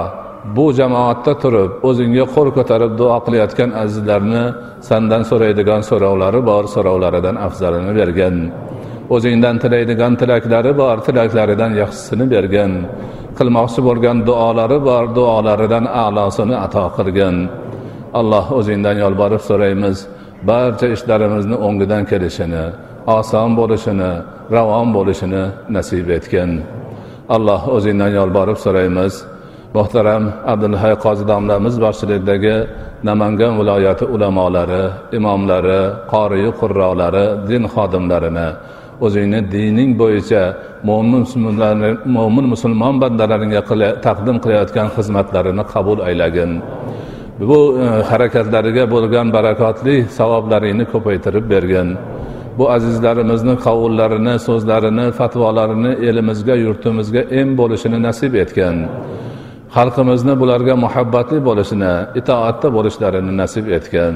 bu 0.55 0.65
jamoatda 0.79 1.33
turib 1.43 1.71
o'zingga 1.89 2.25
qo'l 2.35 2.49
ko'tarib 2.57 2.91
duo 2.99 3.17
qilayotgan 3.25 3.69
azizlarni 3.83 4.43
sandan 4.89 5.23
so'raydigan 5.29 5.81
so'rovlari 5.89 6.39
bor 6.49 6.63
so'rovlaridan 6.75 7.35
afzalini 7.47 7.91
bergin. 7.99 8.35
O'zingdan 9.15 9.55
tilaydigan 9.63 10.13
tilaklari 10.21 10.71
bor 10.81 10.97
tilaklaridan 11.07 11.71
yaxshisini 11.81 12.25
bergin. 12.33 12.71
Qilmoqchi 13.41 13.81
bo'lgan 13.87 14.17
duolari 14.27 14.77
bor 14.87 15.03
duolaridan 15.17 15.85
a'losini 16.03 16.55
ato 16.65 16.85
qilgin. 16.97 17.35
Alloh 18.19 18.45
o'zingdan 18.59 18.97
yolborib 19.03 19.41
so'raymiz 19.49 19.97
barcha 20.49 20.87
ishlarimizni 20.95 21.55
o'ngidan 21.67 22.03
kelishini 22.11 22.65
oson 23.17 23.49
bo'lishini 23.59 24.11
ravon 24.55 24.87
bo'lishini 24.95 25.43
nasib 25.75 26.07
etgin. 26.17 26.49
Alloh 27.35 27.61
o'zingdan 27.75 28.11
yolborib 28.19 28.57
so'raymiz 28.65 29.13
muhtaram 29.77 30.23
abdulhay 30.51 30.93
qozi 31.05 31.23
domlamiz 31.31 31.75
boshchiligidagi 31.85 32.55
namangan 33.09 33.53
viloyati 33.59 34.05
ulamolari 34.15 34.83
imomlari 35.17 35.81
qoriyi 36.13 36.51
qurrolari 36.59 37.25
din 37.49 37.63
xodimlarini 37.73 38.47
o'zingni 39.05 39.39
dining 39.53 39.91
bo'yicha 40.01 40.43
mo'min 40.89 41.23
mo'min 42.15 42.45
musulmon 42.53 42.95
bandalaringga 43.03 43.61
taqdim 44.07 44.37
qilayotgan 44.43 44.87
xizmatlarini 44.95 45.63
qabul 45.73 45.99
aylagin. 46.07 46.51
Bu 47.49 47.59
e, 47.85 47.87
harakatlariga 48.09 48.83
bo'lgan 48.93 49.27
barakotli 49.35 49.95
savoblaringni 50.17 50.85
ko'paytirib 50.93 51.45
bergin. 51.53 51.89
Bu 52.57 52.65
azizlarimizni 52.75 53.55
qovullarini 53.65 54.35
so'zlarini 54.47 55.05
fatvolarini 55.19 55.91
elimizga 56.09 56.55
yurtimizga 56.65 57.21
em 57.39 57.47
bo'lishini 57.59 57.99
nasib 58.07 58.33
etgan 58.43 58.77
xalqimizni 59.75 60.33
bularga 60.41 60.75
muhabbatli 60.85 61.39
bo'lishini 61.47 61.93
itoatda 62.19 62.67
bo'lishlarini 62.77 63.33
nasib 63.41 63.65
etgan 63.77 64.15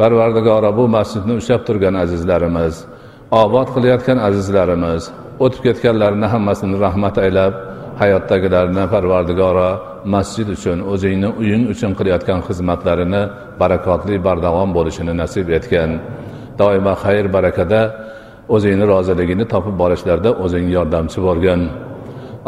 parvardigora 0.00 0.70
bu 0.78 0.84
masjidni 0.96 1.34
ushlab 1.40 1.62
turgan 1.68 1.94
azizlarimiz 2.04 2.74
obod 3.42 3.68
qilayotgan 3.74 4.18
azizlarimiz 4.28 5.02
o'tib 5.44 5.60
ketganlarni 5.66 6.26
hammasini 6.34 6.76
rahmat 6.84 7.16
aylab 7.24 7.52
hayotdagilarni 8.00 8.84
parvardigoro 8.94 9.70
masjid 10.14 10.48
uchun 10.56 10.78
o'zingni 10.92 11.28
uying 11.40 11.62
uchun 11.72 11.92
qilayotgan 11.98 12.40
xizmatlarini 12.48 13.22
barakotli 13.60 14.16
bardavom 14.26 14.70
bo'lishini 14.76 15.12
nasib 15.22 15.46
etgin 15.58 15.90
doimo 16.60 16.94
xayr 17.04 17.26
barakada 17.36 17.80
o'zingni 18.54 18.84
roziligini 18.92 19.44
topib 19.52 19.76
borishlarda 19.82 20.30
o'zing 20.44 20.66
yordamchi 20.76 21.18
bo'lgin. 21.26 21.60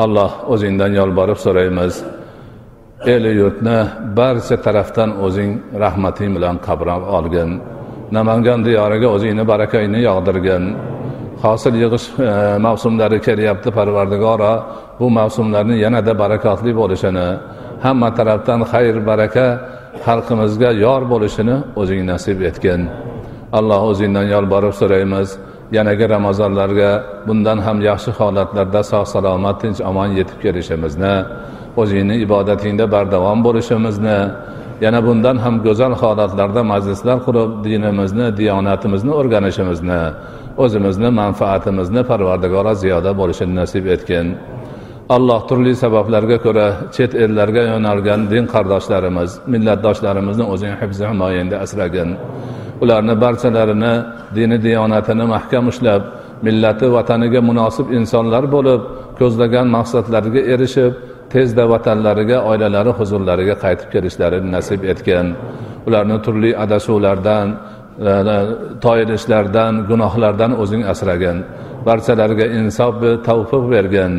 Alloh 0.04 0.32
o'zingdan 0.52 0.92
yolborib 1.00 1.38
so'raymiz. 1.44 1.94
Eli 3.14 3.32
yurtni 3.40 3.78
barcha 4.18 4.56
tarafdan 4.66 5.10
o'zing 5.26 5.50
rahmating 5.82 6.30
bilan 6.36 6.56
qabrab 6.66 7.02
olgin. 7.16 7.50
Namangan 8.12 8.60
diyoriga 8.66 9.08
o'zingni 9.16 9.44
barakangni 9.52 10.00
yog'dirgin 10.08 10.64
hosil 11.44 11.74
yig'ish 11.82 12.06
e, 12.20 12.58
mavsumlari 12.66 13.18
kelyapti 13.26 13.70
parvardigoro 13.78 14.52
bu 15.00 15.06
mavsumlarni 15.18 15.76
yanada 15.84 16.12
barakotli 16.22 16.72
bo'lishini 16.80 17.28
hamma 17.84 18.08
tarafdan 18.18 18.60
xayr 18.72 18.96
baraka 19.10 19.46
xalqimizga 20.06 20.70
yor 20.84 21.02
bo'lishini 21.12 21.56
o'zing 21.80 22.02
nasib 22.12 22.38
etgin. 22.48 22.80
Alloh 23.58 23.80
o'zingdan 23.90 24.26
yolborib 24.34 24.74
so'raymiz. 24.80 25.28
Yanagi 25.76 26.04
ramazonlarga 26.14 26.90
bundan 27.26 27.58
ham 27.66 27.78
yaxshi 27.88 28.10
holatlarda 28.18 28.80
sog' 28.90 29.08
salomat 29.14 29.56
tinch 29.62 29.80
omon 29.90 30.10
yetib 30.18 30.38
kelishimizni 30.44 31.14
o'zingni 31.80 32.16
ibodatingda 32.24 32.84
bardavom 32.94 33.38
bo'lishimizni 33.46 34.18
yana 34.84 35.00
bundan 35.06 35.36
ham 35.44 35.54
go'zal 35.66 35.92
holatlarda 36.02 36.62
majlislar 36.72 37.18
qurib 37.26 37.50
dinimizni 37.66 38.26
diyonatimizni 38.40 39.12
o'rganishimizni 39.20 40.00
o'zimizni 40.64 41.08
manfaatimizni 41.20 42.02
parvardigora 42.10 42.72
ziyoda 42.82 43.10
bo'lishini 43.20 43.54
nasib 43.60 43.84
etgin. 43.94 44.26
Alloh 45.16 45.40
turli 45.48 45.72
sabablarga 45.82 46.38
ko'ra 46.46 46.66
chet 46.94 47.12
ellarga 47.24 47.62
yo'nalgan 47.72 48.20
din 48.32 48.44
qardoshlarimiz 48.54 49.30
millatdoshlarimizni 49.52 50.44
o'zing 50.52 50.74
hibzi 50.80 51.04
himoyangda 51.10 51.56
asragin. 51.64 52.10
Ularni 52.82 53.14
barchalarini 53.24 53.94
dini 54.36 54.56
diyonatini 54.66 55.24
mahkam 55.34 55.64
ushlab 55.72 56.02
millati 56.46 56.86
vataniga 56.96 57.40
munosib 57.50 57.86
insonlar 57.98 58.44
bo'lib 58.54 58.80
ko'zlagan 59.18 59.66
maqsadlariga 59.76 60.42
erishib 60.52 60.92
tezda 61.36 61.64
vatanlariga 61.72 62.38
oilalari 62.50 62.92
huzurlariga 62.98 63.56
qaytib 63.64 63.88
kelishlarini 63.94 64.48
nasib 64.56 64.80
etgin 64.92 65.26
ularni 65.88 66.18
turli 66.24 66.50
adashuvlardan 66.64 67.46
e, 68.10 68.12
e, 68.34 68.36
toyilishlardan 68.84 69.72
gunohlardan 69.90 70.52
o'zing 70.62 70.82
asragin 70.92 71.38
barchalariga 71.86 72.46
insof 72.58 72.94
tavfiq 73.28 73.64
bergin 73.74 74.12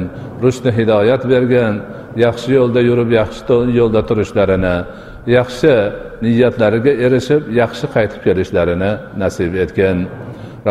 rushni 0.44 0.72
hidoyat 0.78 1.24
bergin 1.34 1.74
yaxshi 2.26 2.50
yo'lda 2.60 2.82
yurib 2.90 3.10
yaxshi 3.20 3.58
yo'lda 3.80 4.02
turishlarini 4.10 4.76
yaxshi 5.38 5.74
niyatlariga 6.26 6.94
erishib 7.06 7.44
yaxshi 7.62 7.86
qaytib 7.96 8.20
kelishlarini 8.28 8.92
nasib 9.24 9.52
etgin 9.66 10.00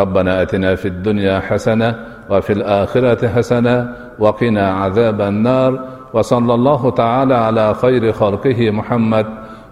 ربنا 0.00 0.32
atina 0.44 0.76
fid 0.76 0.92
الدنيا 0.92 1.40
hasana 1.48 1.88
va 2.30 2.38
fil 2.46 2.62
oxirati 2.62 3.26
hasana 3.34 3.76
va 4.18 4.30
qina 4.40 4.66
azabannar 4.86 5.95
وصلى 6.12 6.54
الله 6.54 6.90
تعالى 6.90 7.34
على 7.34 7.74
خير 7.74 8.12
خلقه 8.12 8.70
محمد 8.70 9.26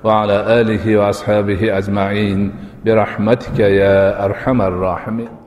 وعلى 0.05 0.61
آله 0.61 0.97
وأصحابه 0.97 1.79
أجمعين. 1.79 2.53
برحمتك 2.85 3.59
يا 3.61 4.25
أرحم 4.25 4.62
الراحمين. 4.62 5.44